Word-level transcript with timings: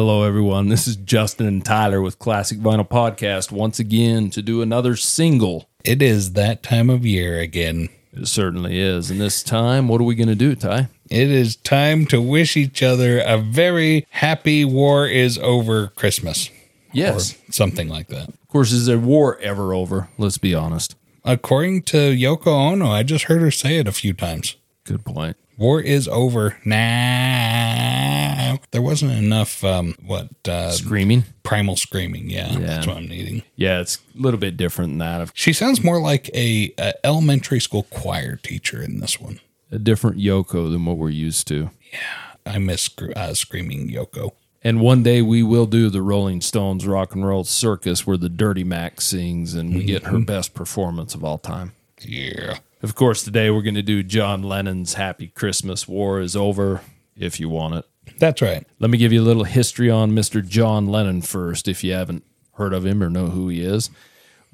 Hello, 0.00 0.22
everyone. 0.22 0.68
This 0.68 0.86
is 0.86 0.94
Justin 0.94 1.48
and 1.48 1.64
Tyler 1.64 2.00
with 2.00 2.20
Classic 2.20 2.56
Vinyl 2.56 2.88
Podcast 2.88 3.50
once 3.50 3.80
again 3.80 4.30
to 4.30 4.40
do 4.40 4.62
another 4.62 4.94
single. 4.94 5.68
It 5.82 6.00
is 6.00 6.34
that 6.34 6.62
time 6.62 6.88
of 6.88 7.04
year 7.04 7.40
again. 7.40 7.88
It 8.12 8.28
certainly 8.28 8.78
is. 8.78 9.10
And 9.10 9.20
this 9.20 9.42
time, 9.42 9.88
what 9.88 10.00
are 10.00 10.04
we 10.04 10.14
going 10.14 10.28
to 10.28 10.36
do, 10.36 10.54
Ty? 10.54 10.86
It 11.10 11.32
is 11.32 11.56
time 11.56 12.06
to 12.06 12.22
wish 12.22 12.56
each 12.56 12.80
other 12.80 13.18
a 13.18 13.38
very 13.38 14.06
happy 14.10 14.64
war 14.64 15.08
is 15.08 15.36
over 15.38 15.88
Christmas. 15.88 16.48
Yes. 16.92 17.32
Or 17.34 17.52
something 17.52 17.88
like 17.88 18.06
that. 18.06 18.28
Of 18.28 18.46
course, 18.46 18.70
is 18.70 18.86
there 18.86 19.00
war 19.00 19.36
ever 19.40 19.74
over? 19.74 20.10
Let's 20.16 20.38
be 20.38 20.54
honest. 20.54 20.94
According 21.24 21.82
to 21.86 21.96
Yoko 21.96 22.46
Ono, 22.46 22.86
I 22.86 23.02
just 23.02 23.24
heard 23.24 23.40
her 23.40 23.50
say 23.50 23.78
it 23.78 23.88
a 23.88 23.92
few 23.92 24.12
times. 24.12 24.54
Good 24.84 25.04
point. 25.04 25.36
War 25.58 25.80
is 25.80 26.06
over 26.08 26.56
now. 26.64 28.58
There 28.70 28.80
wasn't 28.82 29.12
enough, 29.12 29.64
um, 29.64 29.94
what, 30.04 30.28
uh, 30.48 30.70
Screaming? 30.70 31.24
primal 31.42 31.74
screaming. 31.76 32.30
Yeah, 32.30 32.52
Yeah. 32.52 32.58
that's 32.60 32.86
what 32.86 32.96
I'm 32.96 33.08
needing. 33.08 33.42
Yeah, 33.56 33.80
it's 33.80 33.98
a 34.16 34.22
little 34.22 34.38
bit 34.38 34.56
different 34.56 34.92
than 34.92 34.98
that. 34.98 35.30
She 35.34 35.52
sounds 35.52 35.82
more 35.82 36.00
like 36.00 36.30
a, 36.34 36.72
a 36.78 36.94
elementary 37.04 37.58
school 37.60 37.82
choir 37.90 38.36
teacher 38.36 38.80
in 38.82 39.00
this 39.00 39.18
one. 39.20 39.40
A 39.72 39.78
different 39.78 40.18
Yoko 40.18 40.70
than 40.70 40.84
what 40.84 40.96
we're 40.96 41.10
used 41.10 41.48
to. 41.48 41.70
Yeah, 41.92 41.98
I 42.46 42.58
miss 42.58 42.88
uh, 43.16 43.34
screaming 43.34 43.88
Yoko. 43.90 44.32
And 44.62 44.80
one 44.80 45.02
day 45.02 45.22
we 45.22 45.42
will 45.42 45.66
do 45.66 45.88
the 45.90 46.02
Rolling 46.02 46.40
Stones 46.40 46.86
Rock 46.86 47.14
and 47.14 47.26
Roll 47.26 47.44
Circus 47.44 48.06
where 48.06 48.16
the 48.16 48.28
Dirty 48.28 48.64
Mac 48.64 49.00
sings 49.00 49.54
and 49.54 49.74
we 49.74 49.82
get 49.84 50.04
her 50.04 50.18
best 50.20 50.54
performance 50.54 51.14
of 51.14 51.24
all 51.24 51.38
time. 51.38 51.72
Yeah. 52.02 52.58
Of 52.80 52.94
course, 52.94 53.24
today 53.24 53.50
we're 53.50 53.62
going 53.62 53.74
to 53.74 53.82
do 53.82 54.04
John 54.04 54.44
Lennon's 54.44 54.94
Happy 54.94 55.26
Christmas 55.26 55.88
War 55.88 56.20
is 56.20 56.36
Over, 56.36 56.80
if 57.16 57.40
you 57.40 57.48
want 57.48 57.74
it. 57.74 57.84
That's 58.18 58.40
right. 58.40 58.64
Let 58.78 58.90
me 58.90 58.98
give 58.98 59.12
you 59.12 59.20
a 59.20 59.24
little 59.24 59.42
history 59.42 59.90
on 59.90 60.12
Mr. 60.12 60.46
John 60.46 60.86
Lennon 60.86 61.22
first, 61.22 61.66
if 61.66 61.82
you 61.82 61.92
haven't 61.92 62.22
heard 62.52 62.72
of 62.72 62.86
him 62.86 63.02
or 63.02 63.10
know 63.10 63.30
who 63.30 63.48
he 63.48 63.62
is. 63.62 63.90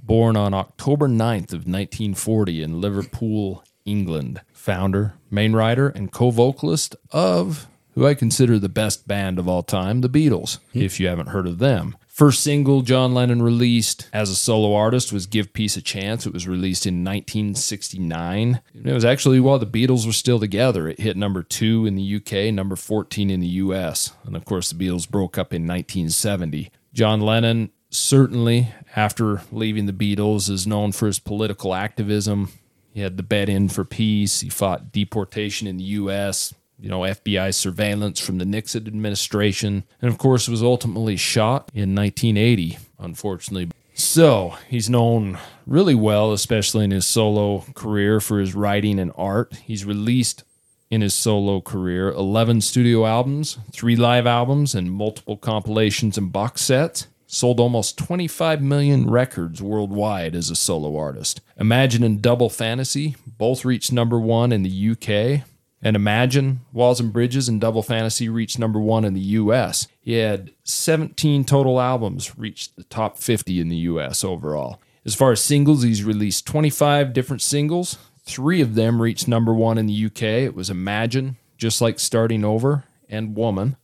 Born 0.02 0.36
on 0.36 0.54
October 0.54 1.06
9th 1.06 1.52
of 1.52 1.66
1940 1.66 2.62
in 2.62 2.80
Liverpool, 2.80 3.62
England. 3.84 4.40
Founder, 4.54 5.12
main 5.30 5.52
writer, 5.52 5.88
and 5.88 6.10
co-vocalist 6.10 6.96
of 7.12 7.66
who 7.92 8.06
I 8.06 8.14
consider 8.14 8.58
the 8.58 8.70
best 8.70 9.06
band 9.06 9.38
of 9.38 9.46
all 9.46 9.62
time, 9.62 10.00
the 10.00 10.08
Beatles, 10.08 10.60
hmm. 10.72 10.80
if 10.80 10.98
you 10.98 11.08
haven't 11.08 11.28
heard 11.28 11.46
of 11.46 11.58
them. 11.58 11.94
First 12.14 12.44
single 12.44 12.82
John 12.82 13.12
Lennon 13.12 13.42
released 13.42 14.08
as 14.12 14.30
a 14.30 14.36
solo 14.36 14.72
artist 14.72 15.12
was 15.12 15.26
Give 15.26 15.52
Peace 15.52 15.76
a 15.76 15.82
Chance. 15.82 16.26
It 16.26 16.32
was 16.32 16.46
released 16.46 16.86
in 16.86 17.02
1969. 17.02 18.60
It 18.72 18.92
was 18.92 19.04
actually 19.04 19.40
while 19.40 19.58
the 19.58 19.66
Beatles 19.66 20.06
were 20.06 20.12
still 20.12 20.38
together. 20.38 20.86
It 20.86 21.00
hit 21.00 21.16
number 21.16 21.42
two 21.42 21.86
in 21.86 21.96
the 21.96 22.16
UK, 22.16 22.54
number 22.54 22.76
14 22.76 23.30
in 23.30 23.40
the 23.40 23.48
US. 23.48 24.12
And 24.24 24.36
of 24.36 24.44
course, 24.44 24.70
the 24.70 24.76
Beatles 24.76 25.10
broke 25.10 25.36
up 25.36 25.52
in 25.52 25.66
1970. 25.66 26.70
John 26.92 27.20
Lennon, 27.20 27.70
certainly 27.90 28.68
after 28.94 29.42
leaving 29.50 29.86
the 29.86 29.92
Beatles, 29.92 30.48
is 30.48 30.68
known 30.68 30.92
for 30.92 31.08
his 31.08 31.18
political 31.18 31.74
activism. 31.74 32.50
He 32.92 33.00
had 33.00 33.16
the 33.16 33.24
bed-in 33.24 33.70
for 33.70 33.84
peace. 33.84 34.40
He 34.40 34.50
fought 34.50 34.92
deportation 34.92 35.66
in 35.66 35.78
the 35.78 35.84
US, 35.84 36.54
you 36.84 36.90
know, 36.90 37.00
FBI 37.00 37.54
surveillance 37.54 38.20
from 38.20 38.36
the 38.36 38.44
Nixon 38.44 38.86
administration, 38.86 39.84
and 40.02 40.10
of 40.10 40.18
course 40.18 40.50
was 40.50 40.62
ultimately 40.62 41.16
shot 41.16 41.70
in 41.72 41.94
1980, 41.94 42.76
unfortunately. 42.98 43.70
So 43.94 44.56
he's 44.68 44.90
known 44.90 45.38
really 45.66 45.94
well, 45.94 46.34
especially 46.34 46.84
in 46.84 46.90
his 46.90 47.06
solo 47.06 47.64
career, 47.74 48.20
for 48.20 48.38
his 48.38 48.54
writing 48.54 48.98
and 48.98 49.12
art. 49.16 49.54
He's 49.64 49.86
released 49.86 50.44
in 50.90 51.00
his 51.00 51.14
solo 51.14 51.62
career 51.62 52.10
11 52.10 52.60
studio 52.60 53.06
albums, 53.06 53.56
three 53.72 53.96
live 53.96 54.26
albums, 54.26 54.74
and 54.74 54.92
multiple 54.92 55.38
compilations 55.38 56.18
and 56.18 56.30
box 56.30 56.60
sets. 56.60 57.06
Sold 57.26 57.60
almost 57.60 57.96
25 57.96 58.60
million 58.60 59.08
records 59.08 59.62
worldwide 59.62 60.34
as 60.34 60.50
a 60.50 60.54
solo 60.54 60.98
artist. 60.98 61.40
Imagine 61.58 62.04
and 62.04 62.20
Double 62.20 62.50
Fantasy 62.50 63.16
both 63.26 63.64
reached 63.64 63.90
number 63.90 64.20
one 64.20 64.52
in 64.52 64.62
the 64.62 64.90
UK. 64.90 65.46
And 65.84 65.96
Imagine, 65.96 66.62
Walls 66.72 66.98
and 66.98 67.12
Bridges, 67.12 67.46
and 67.46 67.60
Double 67.60 67.82
Fantasy 67.82 68.30
reached 68.30 68.58
number 68.58 68.80
one 68.80 69.04
in 69.04 69.12
the 69.12 69.20
US. 69.20 69.86
He 70.00 70.14
had 70.14 70.52
17 70.64 71.44
total 71.44 71.78
albums 71.78 72.38
reach 72.38 72.74
the 72.74 72.84
top 72.84 73.18
50 73.18 73.60
in 73.60 73.68
the 73.68 73.76
US 73.76 74.24
overall. 74.24 74.80
As 75.04 75.14
far 75.14 75.32
as 75.32 75.42
singles, 75.42 75.82
he's 75.82 76.02
released 76.02 76.46
25 76.46 77.12
different 77.12 77.42
singles. 77.42 77.98
Three 78.24 78.62
of 78.62 78.74
them 78.74 79.02
reached 79.02 79.28
number 79.28 79.52
one 79.52 79.76
in 79.76 79.84
the 79.84 80.06
UK. 80.06 80.22
It 80.22 80.54
was 80.54 80.70
Imagine, 80.70 81.36
Just 81.58 81.82
Like 81.82 82.00
Starting 82.00 82.46
Over, 82.46 82.84
and 83.10 83.36
Woman. 83.36 83.76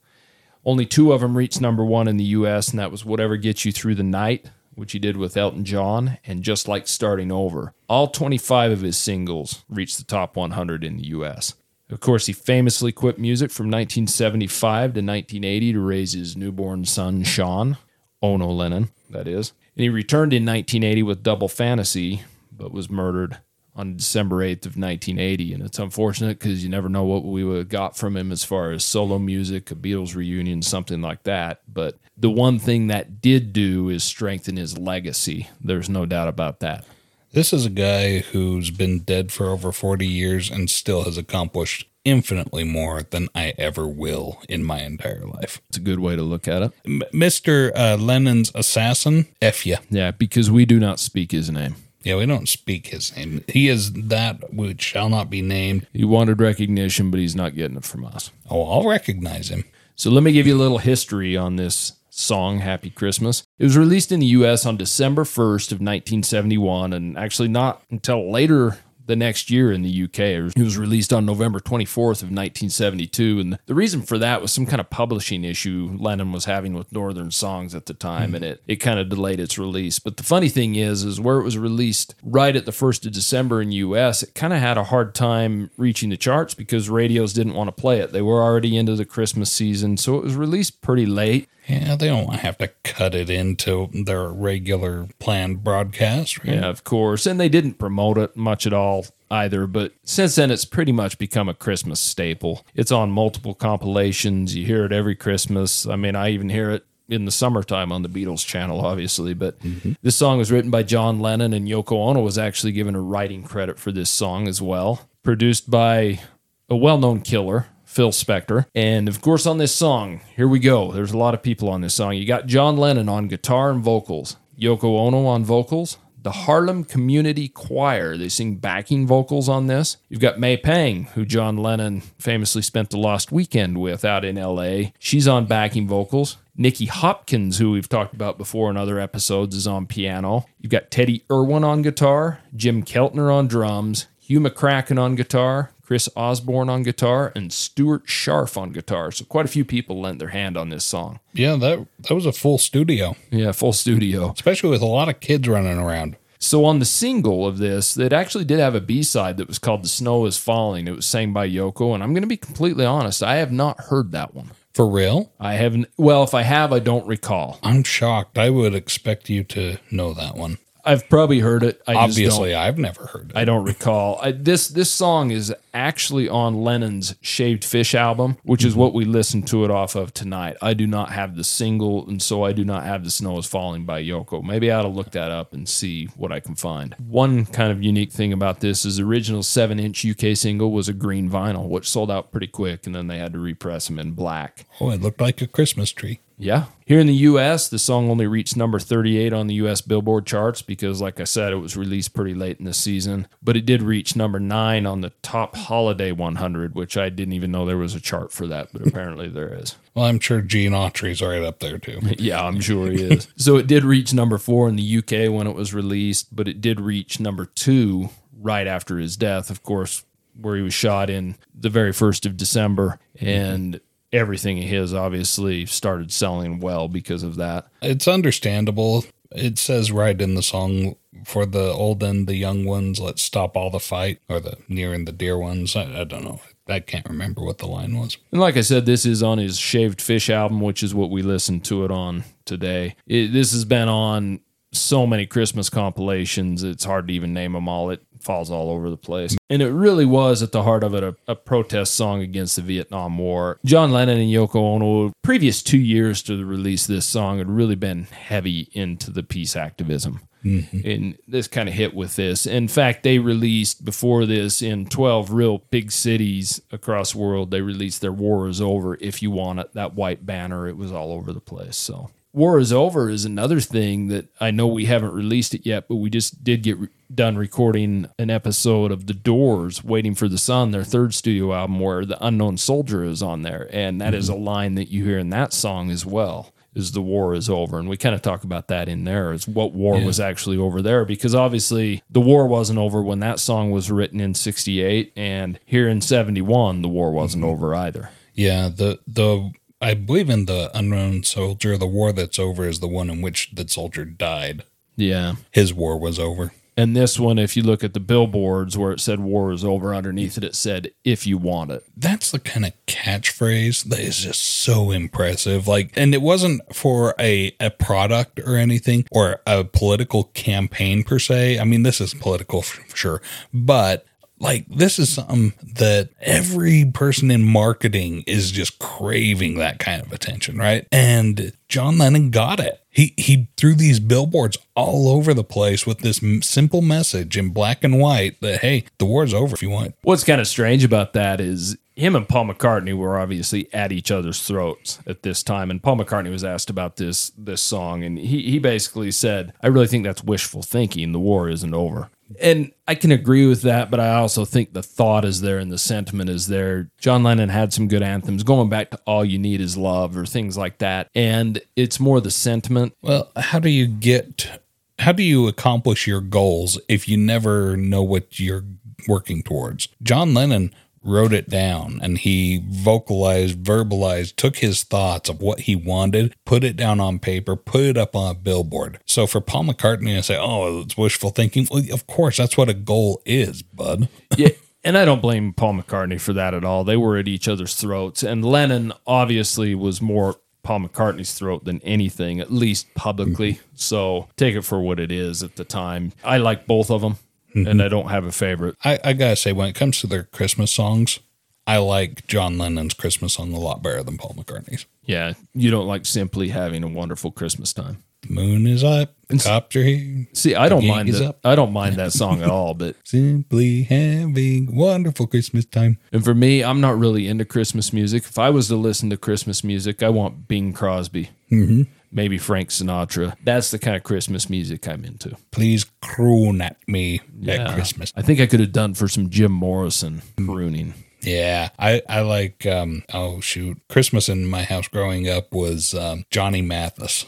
Only 0.64 0.86
two 0.86 1.12
of 1.12 1.20
them 1.20 1.36
reached 1.36 1.60
number 1.60 1.84
one 1.84 2.08
in 2.08 2.16
the 2.16 2.24
US, 2.24 2.70
and 2.70 2.78
that 2.78 2.90
was 2.90 3.04
Whatever 3.04 3.36
Gets 3.36 3.66
You 3.66 3.72
Through 3.72 3.96
the 3.96 4.02
Night, 4.02 4.46
which 4.74 4.92
he 4.92 4.98
did 4.98 5.18
with 5.18 5.36
Elton 5.36 5.66
John, 5.66 6.16
and 6.24 6.42
Just 6.42 6.66
Like 6.66 6.88
Starting 6.88 7.30
Over. 7.30 7.74
All 7.90 8.06
25 8.06 8.72
of 8.72 8.80
his 8.80 8.96
singles 8.96 9.66
reached 9.68 9.98
the 9.98 10.04
top 10.04 10.34
100 10.36 10.82
in 10.82 10.96
the 10.96 11.08
US. 11.08 11.52
Of 11.90 12.00
course, 12.00 12.26
he 12.26 12.32
famously 12.32 12.92
quit 12.92 13.18
music 13.18 13.50
from 13.50 13.66
1975 13.66 14.94
to 14.94 15.00
1980 15.00 15.72
to 15.72 15.80
raise 15.80 16.12
his 16.12 16.36
newborn 16.36 16.84
son, 16.84 17.24
Sean, 17.24 17.78
Ono 18.22 18.48
Lennon, 18.48 18.90
that 19.10 19.26
is. 19.26 19.52
And 19.76 19.82
he 19.82 19.88
returned 19.88 20.32
in 20.32 20.44
1980 20.44 21.02
with 21.02 21.22
Double 21.22 21.48
Fantasy, 21.48 22.22
but 22.52 22.72
was 22.72 22.90
murdered 22.90 23.38
on 23.74 23.96
December 23.96 24.36
8th 24.36 24.66
of 24.66 24.76
1980. 24.76 25.54
And 25.54 25.62
it's 25.64 25.78
unfortunate 25.78 26.38
because 26.38 26.62
you 26.62 26.68
never 26.68 26.88
know 26.88 27.04
what 27.04 27.24
we 27.24 27.42
would 27.42 27.58
have 27.58 27.68
got 27.68 27.96
from 27.96 28.16
him 28.16 28.30
as 28.30 28.44
far 28.44 28.70
as 28.72 28.84
solo 28.84 29.18
music, 29.18 29.70
a 29.70 29.74
Beatles 29.74 30.14
reunion, 30.14 30.62
something 30.62 31.00
like 31.00 31.22
that. 31.24 31.62
But 31.66 31.96
the 32.16 32.30
one 32.30 32.58
thing 32.58 32.88
that 32.88 33.20
did 33.20 33.52
do 33.52 33.88
is 33.88 34.04
strengthen 34.04 34.56
his 34.56 34.78
legacy. 34.78 35.48
There's 35.60 35.88
no 35.88 36.06
doubt 36.06 36.28
about 36.28 36.60
that. 36.60 36.84
This 37.32 37.52
is 37.52 37.64
a 37.64 37.70
guy 37.70 38.18
who's 38.18 38.70
been 38.70 39.00
dead 39.00 39.30
for 39.30 39.50
over 39.50 39.70
40 39.70 40.04
years 40.06 40.50
and 40.50 40.68
still 40.68 41.04
has 41.04 41.16
accomplished 41.16 41.88
infinitely 42.04 42.64
more 42.64 43.02
than 43.02 43.28
I 43.36 43.52
ever 43.56 43.86
will 43.86 44.42
in 44.48 44.64
my 44.64 44.80
entire 44.80 45.24
life. 45.24 45.60
It's 45.68 45.78
a 45.78 45.82
good 45.82 46.00
way 46.00 46.16
to 46.16 46.22
look 46.22 46.48
at 46.48 46.62
it. 46.62 46.72
M- 46.84 47.02
Mr. 47.14 47.70
Uh, 47.76 47.96
Lennon's 47.96 48.50
assassin, 48.54 49.26
F 49.40 49.64
ya. 49.64 49.76
Yeah, 49.90 50.10
because 50.10 50.50
we 50.50 50.64
do 50.64 50.80
not 50.80 50.98
speak 50.98 51.30
his 51.30 51.50
name. 51.50 51.76
Yeah, 52.02 52.16
we 52.16 52.26
don't 52.26 52.48
speak 52.48 52.88
his 52.88 53.14
name. 53.14 53.44
He 53.46 53.68
is 53.68 53.92
that 53.92 54.52
which 54.52 54.82
shall 54.82 55.08
not 55.08 55.30
be 55.30 55.42
named. 55.42 55.86
He 55.92 56.04
wanted 56.04 56.40
recognition, 56.40 57.10
but 57.12 57.20
he's 57.20 57.36
not 57.36 57.54
getting 57.54 57.76
it 57.76 57.84
from 57.84 58.06
us. 58.06 58.30
Oh, 58.48 58.68
I'll 58.70 58.88
recognize 58.88 59.50
him. 59.50 59.64
So 59.94 60.10
let 60.10 60.24
me 60.24 60.32
give 60.32 60.46
you 60.48 60.56
a 60.56 60.58
little 60.58 60.78
history 60.78 61.36
on 61.36 61.56
this 61.56 61.92
song, 62.20 62.58
Happy 62.58 62.90
Christmas. 62.90 63.42
It 63.58 63.64
was 63.64 63.76
released 63.76 64.12
in 64.12 64.20
the 64.20 64.26
US 64.26 64.66
on 64.66 64.76
December 64.76 65.24
1st 65.24 65.72
of 65.72 65.80
1971, 65.80 66.92
and 66.92 67.18
actually 67.18 67.48
not 67.48 67.82
until 67.90 68.30
later 68.30 68.78
the 69.10 69.16
next 69.16 69.50
year 69.50 69.72
in 69.72 69.82
the 69.82 70.04
UK. 70.04 70.20
It 70.56 70.62
was 70.62 70.78
released 70.78 71.12
on 71.12 71.26
November 71.26 71.58
24th 71.58 72.22
of 72.22 72.30
1972, 72.30 73.40
and 73.40 73.58
the 73.66 73.74
reason 73.74 74.02
for 74.02 74.18
that 74.18 74.40
was 74.40 74.52
some 74.52 74.66
kind 74.66 74.80
of 74.80 74.88
publishing 74.88 75.42
issue 75.42 75.96
Lennon 75.98 76.30
was 76.30 76.44
having 76.44 76.74
with 76.74 76.92
Northern 76.92 77.32
Songs 77.32 77.74
at 77.74 77.86
the 77.86 77.92
time, 77.92 78.30
hmm. 78.30 78.36
and 78.36 78.44
it, 78.44 78.62
it 78.68 78.76
kind 78.76 79.00
of 79.00 79.08
delayed 79.08 79.40
its 79.40 79.58
release. 79.58 79.98
But 79.98 80.16
the 80.16 80.22
funny 80.22 80.48
thing 80.48 80.76
is, 80.76 81.02
is 81.02 81.20
where 81.20 81.38
it 81.38 81.44
was 81.44 81.58
released 81.58 82.14
right 82.22 82.54
at 82.54 82.66
the 82.66 82.72
1st 82.72 83.06
of 83.06 83.12
December 83.12 83.60
in 83.60 83.72
US, 83.72 84.22
it 84.22 84.34
kind 84.36 84.52
of 84.52 84.60
had 84.60 84.78
a 84.78 84.84
hard 84.84 85.12
time 85.12 85.70
reaching 85.76 86.10
the 86.10 86.16
charts 86.16 86.54
because 86.54 86.88
radios 86.88 87.32
didn't 87.32 87.54
want 87.54 87.66
to 87.66 87.80
play 87.80 87.98
it. 87.98 88.12
They 88.12 88.22
were 88.22 88.44
already 88.44 88.76
into 88.76 88.94
the 88.94 89.04
Christmas 89.04 89.50
season, 89.50 89.96
so 89.96 90.18
it 90.18 90.24
was 90.24 90.36
released 90.36 90.82
pretty 90.82 91.06
late. 91.06 91.48
Yeah, 91.68 91.96
they 91.96 92.08
don't 92.08 92.34
have 92.34 92.58
to 92.58 92.68
cut 92.84 93.14
it 93.14 93.30
into 93.30 93.88
their 93.92 94.28
regular 94.28 95.08
planned 95.18 95.62
broadcast. 95.62 96.38
Right? 96.38 96.54
Yeah, 96.54 96.68
of 96.68 96.84
course. 96.84 97.26
And 97.26 97.38
they 97.38 97.48
didn't 97.48 97.74
promote 97.74 98.18
it 98.18 98.36
much 98.36 98.66
at 98.66 98.72
all 98.72 99.06
either. 99.30 99.66
But 99.66 99.92
since 100.04 100.34
then, 100.34 100.50
it's 100.50 100.64
pretty 100.64 100.92
much 100.92 101.18
become 101.18 101.48
a 101.48 101.54
Christmas 101.54 102.00
staple. 102.00 102.66
It's 102.74 102.92
on 102.92 103.10
multiple 103.10 103.54
compilations. 103.54 104.56
You 104.56 104.66
hear 104.66 104.84
it 104.84 104.92
every 104.92 105.14
Christmas. 105.14 105.86
I 105.86 105.96
mean, 105.96 106.16
I 106.16 106.30
even 106.30 106.48
hear 106.48 106.70
it 106.70 106.84
in 107.08 107.24
the 107.24 107.30
summertime 107.30 107.92
on 107.92 108.02
the 108.02 108.08
Beatles 108.08 108.46
channel, 108.46 108.84
obviously. 108.84 109.34
But 109.34 109.58
mm-hmm. 109.60 109.92
this 110.02 110.16
song 110.16 110.38
was 110.38 110.50
written 110.50 110.70
by 110.70 110.82
John 110.82 111.20
Lennon, 111.20 111.52
and 111.52 111.68
Yoko 111.68 111.92
Ono 111.92 112.20
was 112.20 112.38
actually 112.38 112.72
given 112.72 112.94
a 112.94 113.00
writing 113.00 113.42
credit 113.42 113.78
for 113.78 113.92
this 113.92 114.10
song 114.10 114.48
as 114.48 114.62
well. 114.62 115.08
Produced 115.22 115.70
by 115.70 116.20
a 116.68 116.76
well 116.76 116.98
known 116.98 117.20
killer. 117.20 117.66
Phil 117.90 118.12
Spector. 118.12 118.66
And 118.72 119.08
of 119.08 119.20
course, 119.20 119.46
on 119.46 119.58
this 119.58 119.74
song, 119.74 120.20
here 120.36 120.46
we 120.46 120.60
go. 120.60 120.92
There's 120.92 121.10
a 121.10 121.18
lot 121.18 121.34
of 121.34 121.42
people 121.42 121.68
on 121.68 121.80
this 121.80 121.94
song. 121.94 122.14
You 122.14 122.24
got 122.24 122.46
John 122.46 122.76
Lennon 122.76 123.08
on 123.08 123.26
guitar 123.26 123.72
and 123.72 123.82
vocals, 123.82 124.36
Yoko 124.56 124.84
Ono 124.84 125.26
on 125.26 125.44
vocals, 125.44 125.98
the 126.22 126.30
Harlem 126.30 126.84
Community 126.84 127.48
Choir. 127.48 128.16
They 128.16 128.28
sing 128.28 128.56
backing 128.56 129.08
vocals 129.08 129.48
on 129.48 129.66
this. 129.66 129.96
You've 130.08 130.20
got 130.20 130.38
May 130.38 130.56
Pang, 130.56 131.04
who 131.14 131.24
John 131.24 131.56
Lennon 131.56 132.02
famously 132.16 132.62
spent 132.62 132.90
the 132.90 132.96
lost 132.96 133.32
weekend 133.32 133.78
with 133.78 134.04
out 134.04 134.24
in 134.24 134.36
LA. 134.36 134.92
She's 135.00 135.26
on 135.26 135.46
backing 135.46 135.88
vocals. 135.88 136.36
Nicky 136.56 136.86
Hopkins, 136.86 137.58
who 137.58 137.72
we've 137.72 137.88
talked 137.88 138.14
about 138.14 138.38
before 138.38 138.70
in 138.70 138.76
other 138.76 139.00
episodes, 139.00 139.56
is 139.56 139.66
on 139.66 139.86
piano. 139.86 140.46
You've 140.60 140.70
got 140.70 140.92
Teddy 140.92 141.24
Irwin 141.28 141.64
on 141.64 141.82
guitar, 141.82 142.38
Jim 142.54 142.84
Keltner 142.84 143.34
on 143.34 143.48
drums, 143.48 144.06
Hugh 144.20 144.38
McCracken 144.38 144.96
on 144.96 145.16
guitar, 145.16 145.72
Chris 145.90 146.08
Osborne 146.14 146.70
on 146.70 146.84
guitar, 146.84 147.32
and 147.34 147.52
Stuart 147.52 148.06
Scharf 148.06 148.56
on 148.56 148.70
guitar. 148.70 149.10
So 149.10 149.24
quite 149.24 149.44
a 149.44 149.48
few 149.48 149.64
people 149.64 150.00
lent 150.00 150.20
their 150.20 150.28
hand 150.28 150.56
on 150.56 150.68
this 150.68 150.84
song. 150.84 151.18
Yeah, 151.32 151.56
that 151.56 151.84
that 152.08 152.14
was 152.14 152.26
a 152.26 152.30
full 152.32 152.58
studio, 152.58 153.16
Yeah, 153.32 153.50
full 153.50 153.72
studio. 153.72 154.30
especially 154.30 154.70
with 154.70 154.82
a 154.82 154.86
lot 154.86 155.08
of 155.08 155.18
kids 155.18 155.48
running 155.48 155.78
around. 155.78 156.14
So 156.38 156.64
on 156.64 156.78
the 156.78 156.84
single 156.84 157.44
of 157.44 157.58
this, 157.58 157.96
it 157.98 158.12
actually 158.12 158.44
did 158.44 158.60
have 158.60 158.76
a 158.76 158.80
B 158.80 159.02
side 159.02 159.36
that 159.38 159.48
was 159.48 159.58
called 159.58 159.82
"The 159.82 159.88
Snow 159.88 160.26
Is 160.26 160.38
Falling." 160.38 160.86
It 160.86 160.94
was 160.94 161.06
sang 161.06 161.32
by 161.32 161.48
Yoko, 161.48 161.92
and 161.92 162.04
I'm 162.04 162.12
going 162.14 162.22
to 162.22 162.28
be 162.28 162.36
completely 162.36 162.84
honest, 162.86 163.20
I 163.20 163.38
have 163.38 163.50
not 163.50 163.80
heard 163.80 164.12
that 164.12 164.32
one. 164.32 164.52
For 164.72 164.86
real? 164.88 165.32
I 165.40 165.54
haven't. 165.54 165.88
Well, 165.96 166.22
if 166.22 166.34
I 166.34 166.42
have, 166.42 166.72
I 166.72 166.78
don't 166.78 167.04
recall. 167.08 167.58
I'm 167.64 167.82
shocked. 167.82 168.38
I 168.38 168.48
would 168.50 168.76
expect 168.76 169.28
you 169.28 169.42
to 169.42 169.78
know 169.90 170.14
that 170.14 170.36
one. 170.36 170.58
I've 170.84 171.08
probably 171.08 171.40
heard 171.40 171.62
it. 171.62 171.80
I 171.86 171.92
just 171.92 171.94
don't- 171.94 172.10
Obviously, 172.10 172.54
I've 172.54 172.78
never 172.78 173.06
heard 173.06 173.30
it. 173.30 173.36
I 173.36 173.44
don't 173.44 173.64
recall. 173.64 174.18
I, 174.22 174.32
this 174.32 174.68
this 174.68 174.90
song 174.90 175.30
is 175.30 175.54
actually 175.72 176.28
on 176.28 176.62
Lennon's 176.62 177.14
Shaved 177.20 177.64
Fish 177.64 177.94
album, 177.94 178.38
which 178.42 178.64
is 178.64 178.72
mm-hmm. 178.72 178.80
what 178.80 178.94
we 178.94 179.04
listened 179.04 179.46
to 179.48 179.64
it 179.64 179.70
off 179.70 179.94
of 179.94 180.12
tonight. 180.12 180.56
I 180.60 180.74
do 180.74 180.86
not 180.86 181.10
have 181.12 181.36
the 181.36 181.44
single, 181.44 182.06
and 182.08 182.20
so 182.20 182.44
I 182.44 182.52
do 182.52 182.64
not 182.64 182.84
have 182.84 183.04
"The 183.04 183.10
Snow 183.10 183.38
Is 183.38 183.46
Falling" 183.46 183.84
by 183.84 184.02
Yoko. 184.02 184.42
Maybe 184.42 184.70
I 184.70 184.78
ought 184.78 184.82
to 184.82 184.88
look 184.88 185.10
that 185.12 185.30
up 185.30 185.52
and 185.52 185.68
see 185.68 186.06
what 186.16 186.32
I 186.32 186.40
can 186.40 186.54
find. 186.54 186.94
One 186.98 187.46
kind 187.46 187.70
of 187.72 187.82
unique 187.82 188.12
thing 188.12 188.32
about 188.32 188.60
this 188.60 188.84
is 188.84 188.96
the 188.96 189.04
original 189.04 189.42
seven 189.42 189.78
inch 189.78 190.04
UK 190.04 190.36
single 190.36 190.72
was 190.72 190.88
a 190.88 190.92
green 190.92 191.30
vinyl, 191.30 191.68
which 191.68 191.88
sold 191.88 192.10
out 192.10 192.32
pretty 192.32 192.48
quick, 192.48 192.86
and 192.86 192.94
then 192.94 193.06
they 193.06 193.18
had 193.18 193.32
to 193.32 193.38
repress 193.38 193.86
them 193.86 193.98
in 193.98 194.12
black. 194.12 194.66
Oh, 194.80 194.90
it 194.90 195.00
looked 195.00 195.20
like 195.20 195.40
a 195.42 195.46
Christmas 195.46 195.92
tree. 195.92 196.20
Yeah. 196.40 196.64
Here 196.86 196.98
in 196.98 197.06
the 197.06 197.12
US, 197.12 197.68
the 197.68 197.78
song 197.78 198.10
only 198.10 198.26
reached 198.26 198.56
number 198.56 198.78
38 198.78 199.32
on 199.32 199.46
the 199.46 199.54
US 199.54 199.80
Billboard 199.80 200.26
charts 200.26 200.62
because, 200.62 201.00
like 201.00 201.20
I 201.20 201.24
said, 201.24 201.52
it 201.52 201.56
was 201.56 201.76
released 201.76 202.14
pretty 202.14 202.34
late 202.34 202.58
in 202.58 202.64
the 202.64 202.74
season. 202.74 203.28
But 203.42 203.56
it 203.56 203.66
did 203.66 203.82
reach 203.82 204.16
number 204.16 204.40
nine 204.40 204.86
on 204.86 205.02
the 205.02 205.10
top 205.22 205.54
holiday 205.54 206.12
100, 206.12 206.74
which 206.74 206.96
I 206.96 207.10
didn't 207.10 207.34
even 207.34 207.52
know 207.52 207.66
there 207.66 207.76
was 207.76 207.94
a 207.94 208.00
chart 208.00 208.32
for 208.32 208.46
that, 208.48 208.68
but 208.72 208.86
apparently 208.86 209.28
there 209.28 209.54
is. 209.54 209.76
Well, 209.92 210.04
I'm 210.04 210.20
sure 210.20 210.40
Gene 210.40 210.70
Autry's 210.70 211.20
right 211.20 211.42
up 211.42 211.58
there 211.58 211.76
too. 211.76 211.98
Yeah, 212.18 212.44
I'm 212.44 212.60
sure 212.60 212.92
he 212.92 213.02
is. 213.02 213.26
so 213.36 213.56
it 213.56 213.66
did 213.66 213.82
reach 213.82 214.14
number 214.14 214.38
four 214.38 214.68
in 214.68 214.76
the 214.76 214.98
UK 214.98 215.34
when 215.34 215.48
it 215.48 215.54
was 215.56 215.74
released, 215.74 216.34
but 216.34 216.46
it 216.46 216.60
did 216.60 216.80
reach 216.80 217.18
number 217.18 217.44
two 217.44 218.10
right 218.40 218.68
after 218.68 218.98
his 218.98 219.16
death, 219.16 219.50
of 219.50 219.64
course, 219.64 220.04
where 220.40 220.54
he 220.54 220.62
was 220.62 220.72
shot 220.72 221.10
in 221.10 221.34
the 221.52 221.68
very 221.68 221.92
first 221.92 222.24
of 222.24 222.36
December. 222.36 223.00
Mm-hmm. 223.16 223.26
And 223.26 223.80
everything 224.12 224.58
of 224.58 224.64
his 224.64 224.94
obviously 224.94 225.66
started 225.66 226.12
selling 226.12 226.60
well 226.60 226.88
because 226.88 227.22
of 227.22 227.36
that. 227.36 227.66
It's 227.82 228.08
understandable. 228.08 229.04
It 229.32 229.58
says 229.58 229.92
right 229.92 230.20
in 230.20 230.34
the 230.34 230.42
song 230.42 230.96
for 231.24 231.46
the 231.46 231.72
old 231.72 232.02
and 232.02 232.26
the 232.26 232.36
young 232.36 232.64
ones, 232.64 232.98
let's 232.98 233.22
stop 233.22 233.56
all 233.56 233.70
the 233.70 233.80
fight, 233.80 234.20
or 234.28 234.40
the 234.40 234.56
near 234.68 234.92
and 234.92 235.06
the 235.06 235.12
dear 235.12 235.38
ones. 235.38 235.76
I, 235.76 236.00
I 236.00 236.04
don't 236.04 236.24
know. 236.24 236.40
I 236.66 236.80
can't 236.80 237.08
remember 237.08 237.42
what 237.42 237.58
the 237.58 237.66
line 237.66 237.96
was. 237.96 238.16
And 238.30 238.40
like 238.40 238.56
I 238.56 238.60
said, 238.60 238.86
this 238.86 239.04
is 239.04 239.22
on 239.22 239.38
his 239.38 239.58
Shaved 239.58 240.00
Fish 240.00 240.30
album, 240.30 240.60
which 240.60 240.82
is 240.82 240.94
what 240.94 241.10
we 241.10 241.22
listened 241.22 241.64
to 241.66 241.84
it 241.84 241.90
on 241.90 242.24
today. 242.44 242.96
It, 243.06 243.32
this 243.32 243.52
has 243.52 243.64
been 243.64 243.88
on 243.88 244.40
so 244.72 245.06
many 245.06 245.26
Christmas 245.26 245.70
compilations, 245.70 246.62
it's 246.62 246.84
hard 246.84 247.08
to 247.08 247.14
even 247.14 247.32
name 247.32 247.52
them 247.52 247.68
all. 247.68 247.90
It 247.90 248.02
falls 248.20 248.50
all 248.50 248.70
over 248.70 248.90
the 248.90 248.96
place. 248.96 249.36
And 249.48 249.62
it 249.62 249.70
really 249.70 250.04
was 250.04 250.42
at 250.42 250.52
the 250.52 250.62
heart 250.62 250.84
of 250.84 250.94
it 250.94 251.02
a, 251.02 251.16
a 251.26 251.34
protest 251.34 251.94
song 251.94 252.22
against 252.22 252.56
the 252.56 252.62
Vietnam 252.62 253.18
War. 253.18 253.58
John 253.64 253.90
Lennon 253.90 254.18
and 254.18 254.30
Yoko 254.30 254.56
Ono, 254.56 255.12
previous 255.22 255.62
two 255.62 255.78
years 255.78 256.22
to 256.24 256.36
the 256.36 256.44
release 256.44 256.88
of 256.88 256.94
this 256.94 257.06
song, 257.06 257.38
had 257.38 257.48
really 257.48 257.74
been 257.74 258.04
heavy 258.04 258.68
into 258.72 259.10
the 259.10 259.22
peace 259.22 259.56
activism. 259.56 260.20
Mm-hmm. 260.44 260.88
And 260.88 261.18
this 261.28 261.48
kind 261.48 261.68
of 261.68 261.74
hit 261.74 261.94
with 261.94 262.16
this. 262.16 262.46
In 262.46 262.68
fact, 262.68 263.02
they 263.02 263.18
released 263.18 263.84
before 263.84 264.24
this 264.24 264.62
in 264.62 264.86
12 264.86 265.32
real 265.32 265.58
big 265.70 265.92
cities 265.92 266.62
across 266.72 267.12
the 267.12 267.18
world. 267.18 267.50
They 267.50 267.60
released 267.60 268.00
their 268.00 268.12
War 268.12 268.48
is 268.48 268.60
Over, 268.60 268.96
If 269.00 269.22
You 269.22 269.30
Want 269.30 269.60
It, 269.60 269.74
that 269.74 269.94
white 269.94 270.24
banner. 270.24 270.66
It 270.66 270.76
was 270.76 270.92
all 270.92 271.12
over 271.12 271.32
the 271.32 271.40
place. 271.40 271.76
So, 271.76 272.10
War 272.32 272.58
is 272.58 272.72
Over 272.72 273.10
is 273.10 273.24
another 273.24 273.60
thing 273.60 274.06
that 274.08 274.28
I 274.40 274.52
know 274.52 274.68
we 274.68 274.84
haven't 274.84 275.12
released 275.12 275.52
it 275.52 275.66
yet, 275.66 275.88
but 275.88 275.96
we 275.96 276.10
just 276.10 276.44
did 276.44 276.62
get 276.62 276.78
re- 276.78 276.88
done 277.12 277.36
recording 277.36 278.06
an 278.18 278.30
episode 278.30 278.92
of 278.92 279.06
The 279.06 279.14
Doors, 279.14 279.82
Waiting 279.82 280.14
for 280.14 280.28
the 280.28 280.38
Sun, 280.38 280.70
their 280.70 280.84
third 280.84 281.12
studio 281.12 281.52
album, 281.52 281.80
where 281.80 282.04
The 282.04 282.24
Unknown 282.24 282.56
Soldier 282.56 283.02
is 283.02 283.20
on 283.20 283.42
there. 283.42 283.68
And 283.72 284.00
that 284.00 284.14
is 284.14 284.28
a 284.28 284.32
mm-hmm. 284.32 284.44
line 284.44 284.74
that 284.76 284.90
you 284.90 285.04
hear 285.04 285.18
in 285.18 285.30
that 285.30 285.52
song 285.52 285.90
as 285.90 286.06
well 286.06 286.52
is 286.72 286.92
the 286.92 287.02
war 287.02 287.34
is 287.34 287.50
over. 287.50 287.78
And 287.80 287.88
we 287.88 287.96
kind 287.96 288.14
of 288.14 288.22
talk 288.22 288.44
about 288.44 288.68
that 288.68 288.88
in 288.88 289.02
there 289.02 289.32
is 289.32 289.48
what 289.48 289.72
war 289.72 290.00
was 290.00 290.20
actually 290.20 290.56
over 290.56 290.80
there. 290.80 291.04
Because 291.04 291.34
obviously 291.34 292.02
the 292.08 292.20
war 292.20 292.46
wasn't 292.46 292.78
over 292.78 293.02
when 293.02 293.18
that 293.20 293.40
song 293.40 293.72
was 293.72 293.90
written 293.90 294.20
in 294.20 294.34
68 294.34 295.12
and 295.16 295.58
here 295.64 295.88
in 295.88 296.00
71 296.00 296.82
the 296.82 296.88
war 296.88 297.10
wasn't 297.10 297.42
mm-hmm. 297.42 297.52
over 297.52 297.74
either. 297.74 298.10
Yeah, 298.34 298.68
the 298.68 299.00
the 299.06 299.52
I 299.80 299.94
believe 299.94 300.28
in 300.30 300.46
the 300.46 300.70
unknown 300.74 301.22
soldier. 301.22 301.76
The 301.78 301.86
war 301.86 302.12
that's 302.12 302.38
over 302.38 302.68
is 302.68 302.80
the 302.80 302.88
one 302.88 303.08
in 303.10 303.22
which 303.22 303.50
the 303.52 303.66
soldier 303.68 304.04
died. 304.04 304.64
yeah 304.96 305.36
His 305.50 305.72
war 305.72 305.98
was 305.98 306.18
over. 306.18 306.52
and 306.76 306.94
this 306.96 307.18
one 307.18 307.38
if 307.38 307.56
you 307.56 307.62
look 307.62 307.82
at 307.84 307.94
the 307.94 308.00
billboards 308.00 308.76
where 308.78 308.92
it 308.92 309.00
said 309.00 309.18
war 309.20 309.52
is 309.52 309.64
over 309.64 309.94
underneath 309.94 310.36
it 310.38 310.44
it 310.44 310.54
said 310.54 310.90
if 311.04 311.26
you 311.26 311.36
want 311.36 311.70
it 311.70 311.82
That's 311.96 312.30
the 312.30 312.38
kind 312.38 312.64
of 312.66 312.72
catchphrase 312.86 313.84
that 313.84 313.98
is 314.00 314.18
just 314.18 314.40
so 314.42 314.90
impressive. 314.90 315.66
Like, 315.66 315.92
and 315.96 316.14
it 316.14 316.22
wasn't 316.22 316.60
for 316.74 317.14
a, 317.18 317.52
a 317.60 317.70
product 317.70 318.38
or 318.40 318.56
anything 318.56 319.04
or 319.10 319.40
a 319.46 319.64
political 319.64 320.24
campaign 320.24 321.02
per 321.04 321.18
se. 321.18 321.58
I 321.58 321.64
mean, 321.64 321.82
this 321.82 322.00
is 322.00 322.14
political 322.14 322.62
for 322.62 322.96
sure, 322.96 323.22
but 323.52 324.04
like 324.40 324.66
this 324.68 324.98
is 324.98 325.12
something 325.12 325.52
that 325.74 326.08
every 326.20 326.90
person 326.92 327.30
in 327.30 327.42
marketing 327.42 328.24
is 328.26 328.50
just 328.50 328.78
craving 328.78 329.58
that 329.58 329.78
kind 329.78 330.02
of 330.02 330.12
attention, 330.12 330.56
right? 330.56 330.86
And 330.90 331.52
John 331.68 331.98
Lennon 331.98 332.30
got 332.30 332.58
it. 332.58 332.82
He 332.88 333.14
he 333.16 333.48
threw 333.56 333.74
these 333.74 334.00
billboards 334.00 334.58
all 334.74 335.08
over 335.08 335.32
the 335.32 335.44
place 335.44 335.86
with 335.86 335.98
this 335.98 336.22
m- 336.22 336.42
simple 336.42 336.82
message 336.82 337.36
in 337.36 337.50
black 337.50 337.84
and 337.84 338.00
white 338.00 338.40
that 338.40 338.60
hey, 338.60 338.84
the 338.98 339.04
war's 339.04 339.32
over 339.32 339.54
if 339.54 339.62
you 339.62 339.70
want. 339.70 339.94
What's 340.02 340.24
kind 340.24 340.40
of 340.40 340.48
strange 340.48 340.82
about 340.82 341.12
that 341.12 341.40
is 341.40 341.76
him 341.94 342.16
and 342.16 342.28
Paul 342.28 342.46
McCartney 342.46 342.96
were 342.96 343.20
obviously 343.20 343.72
at 343.74 343.92
each 343.92 344.10
other's 344.10 344.42
throats 344.42 344.98
at 345.06 345.22
this 345.22 345.42
time, 345.42 345.70
and 345.70 345.82
Paul 345.82 345.98
McCartney 345.98 346.30
was 346.30 346.42
asked 346.42 346.70
about 346.70 346.96
this 346.96 347.30
this 347.36 347.62
song, 347.62 348.02
and 348.02 348.18
he 348.18 348.42
he 348.50 348.58
basically 348.58 349.10
said, 349.10 349.52
"I 349.62 349.68
really 349.68 349.86
think 349.86 350.04
that's 350.04 350.24
wishful 350.24 350.62
thinking. 350.62 351.12
The 351.12 351.20
war 351.20 351.48
isn't 351.48 351.74
over." 351.74 352.10
And 352.40 352.72
I 352.86 352.94
can 352.94 353.10
agree 353.10 353.46
with 353.46 353.62
that, 353.62 353.90
but 353.90 353.98
I 353.98 354.14
also 354.14 354.44
think 354.44 354.72
the 354.72 354.82
thought 354.82 355.24
is 355.24 355.40
there 355.40 355.58
and 355.58 355.72
the 355.72 355.78
sentiment 355.78 356.30
is 356.30 356.46
there. 356.46 356.90
John 356.98 357.22
Lennon 357.22 357.48
had 357.48 357.72
some 357.72 357.88
good 357.88 358.02
anthems, 358.02 358.42
going 358.42 358.68
back 358.68 358.90
to 358.90 359.00
"All 359.06 359.24
You 359.24 359.38
Need 359.38 359.60
Is 359.60 359.76
Love" 359.76 360.16
or 360.16 360.26
things 360.26 360.56
like 360.56 360.78
that, 360.78 361.08
and 361.14 361.60
it's 361.76 361.98
more 361.98 362.20
the 362.20 362.30
sentiment. 362.30 362.94
Well, 363.02 363.32
how 363.36 363.58
do 363.58 363.70
you 363.70 363.86
get 363.86 364.60
how 365.00 365.12
do 365.12 365.22
you 365.22 365.48
accomplish 365.48 366.06
your 366.06 366.20
goals 366.20 366.78
if 366.88 367.08
you 367.08 367.16
never 367.16 367.76
know 367.76 368.02
what 368.02 368.38
you're 368.38 368.64
working 369.08 369.42
towards? 369.42 369.88
John 370.02 370.34
Lennon 370.34 370.74
wrote 371.02 371.32
it 371.32 371.48
down 371.48 371.98
and 372.02 372.18
he 372.18 372.62
vocalized, 372.68 373.62
verbalized, 373.62 374.36
took 374.36 374.56
his 374.56 374.82
thoughts 374.82 375.28
of 375.28 375.40
what 375.40 375.60
he 375.60 375.74
wanted, 375.74 376.34
put 376.44 376.64
it 376.64 376.76
down 376.76 377.00
on 377.00 377.18
paper, 377.18 377.56
put 377.56 377.82
it 377.82 377.96
up 377.96 378.14
on 378.14 378.30
a 378.30 378.34
billboard. 378.34 378.98
So 379.06 379.26
for 379.26 379.40
Paul 379.40 379.64
McCartney 379.64 380.16
to 380.16 380.22
say, 380.22 380.38
"Oh, 380.38 380.80
it's 380.80 380.96
wishful 380.96 381.30
thinking," 381.30 381.68
well, 381.70 381.82
of 381.92 382.06
course, 382.06 382.36
that's 382.36 382.56
what 382.56 382.68
a 382.68 382.74
goal 382.74 383.22
is, 383.24 383.62
bud. 383.62 384.08
yeah, 384.36 384.50
and 384.84 384.96
I 384.96 385.04
don't 385.04 385.22
blame 385.22 385.52
Paul 385.52 385.74
McCartney 385.74 386.20
for 386.20 386.32
that 386.34 386.54
at 386.54 386.64
all. 386.64 386.84
They 386.84 386.96
were 386.96 387.16
at 387.16 387.28
each 387.28 387.48
other's 387.48 387.74
throats, 387.74 388.22
and 388.22 388.44
Lennon 388.44 388.92
obviously 389.06 389.74
was 389.74 390.02
more 390.02 390.36
Paul 390.62 390.80
McCartney's 390.80 391.32
throat 391.32 391.64
than 391.64 391.80
anything, 391.82 392.40
at 392.40 392.52
least 392.52 392.92
publicly. 392.94 393.54
Mm-hmm. 393.54 393.64
So 393.74 394.28
take 394.36 394.54
it 394.54 394.62
for 394.62 394.80
what 394.80 395.00
it 395.00 395.10
is 395.10 395.42
at 395.42 395.56
the 395.56 395.64
time. 395.64 396.12
I 396.22 396.38
like 396.38 396.66
both 396.66 396.90
of 396.90 397.00
them, 397.00 397.16
and 397.54 397.82
I 397.82 397.88
don't 397.88 398.08
have 398.08 398.24
a 398.24 398.32
favorite. 398.32 398.76
I, 398.84 398.98
I 399.04 399.12
gotta 399.12 399.36
say, 399.36 399.52
when 399.52 399.68
it 399.68 399.74
comes 399.74 400.00
to 400.00 400.06
their 400.06 400.24
Christmas 400.24 400.72
songs, 400.72 401.18
I 401.66 401.78
like 401.78 402.26
John 402.26 402.58
Lennon's 402.58 402.94
Christmas 402.94 403.34
song 403.34 403.52
a 403.52 403.58
lot 403.58 403.82
better 403.82 404.02
than 404.02 404.18
Paul 404.18 404.34
McCartney's. 404.36 404.86
Yeah, 405.04 405.34
you 405.54 405.70
don't 405.70 405.86
like 405.86 406.06
simply 406.06 406.48
having 406.48 406.82
a 406.82 406.88
wonderful 406.88 407.30
Christmas 407.30 407.72
time. 407.72 407.98
The 408.22 408.34
moon 408.34 408.66
is 408.66 408.84
up, 408.84 409.14
the 409.28 409.38
cops 409.38 409.74
here. 409.74 410.26
See, 410.34 410.54
I 410.54 410.68
don't 410.68 410.86
mind 410.86 411.08
that. 411.08 411.26
up. 411.26 411.38
I 411.44 411.54
don't 411.54 411.72
mind 411.72 411.96
that 411.96 412.12
song 412.12 412.42
at 412.42 412.50
all, 412.50 412.74
but 412.74 412.96
Simply 413.04 413.82
having 413.84 414.74
wonderful 414.74 415.26
Christmas 415.26 415.64
time. 415.64 415.98
and 416.12 416.22
for 416.22 416.34
me, 416.34 416.62
I'm 416.62 416.80
not 416.80 416.98
really 416.98 417.26
into 417.28 417.44
Christmas 417.44 417.92
music. 417.92 418.24
If 418.24 418.38
I 418.38 418.50
was 418.50 418.68
to 418.68 418.76
listen 418.76 419.08
to 419.10 419.16
Christmas 419.16 419.64
music, 419.64 420.02
I 420.02 420.10
want 420.10 420.48
Bing 420.48 420.72
Crosby, 420.72 421.30
mm-hmm. 421.50 421.82
Maybe 422.12 422.38
Frank 422.38 422.68
Sinatra. 422.70 423.36
That's 423.44 423.70
the 423.70 423.78
kind 423.78 423.96
of 423.96 424.02
Christmas 424.02 424.48
music 424.50 424.86
I'm 424.88 425.04
into. 425.04 425.36
Please 425.50 425.86
croon 426.02 426.60
at 426.60 426.76
me 426.88 427.20
Yeah. 427.40 427.54
at 427.68 427.74
Christmas. 427.74 428.12
I 428.16 428.22
think 428.22 428.40
I 428.40 428.46
could 428.46 428.60
have 428.60 428.72
done 428.72 428.94
for 428.94 429.08
some 429.08 429.30
Jim 429.30 429.52
Morrison 429.52 430.22
crooning. 430.36 430.94
Yeah, 431.22 431.68
I, 431.78 432.00
I 432.08 432.22
like, 432.22 432.64
um, 432.66 433.02
oh 433.12 433.40
shoot, 433.40 433.78
Christmas 433.90 434.28
in 434.30 434.46
my 434.46 434.62
house 434.62 434.88
growing 434.88 435.28
up 435.28 435.52
was 435.52 435.92
um, 435.94 436.24
Johnny 436.30 436.62
Mathis. 436.62 437.26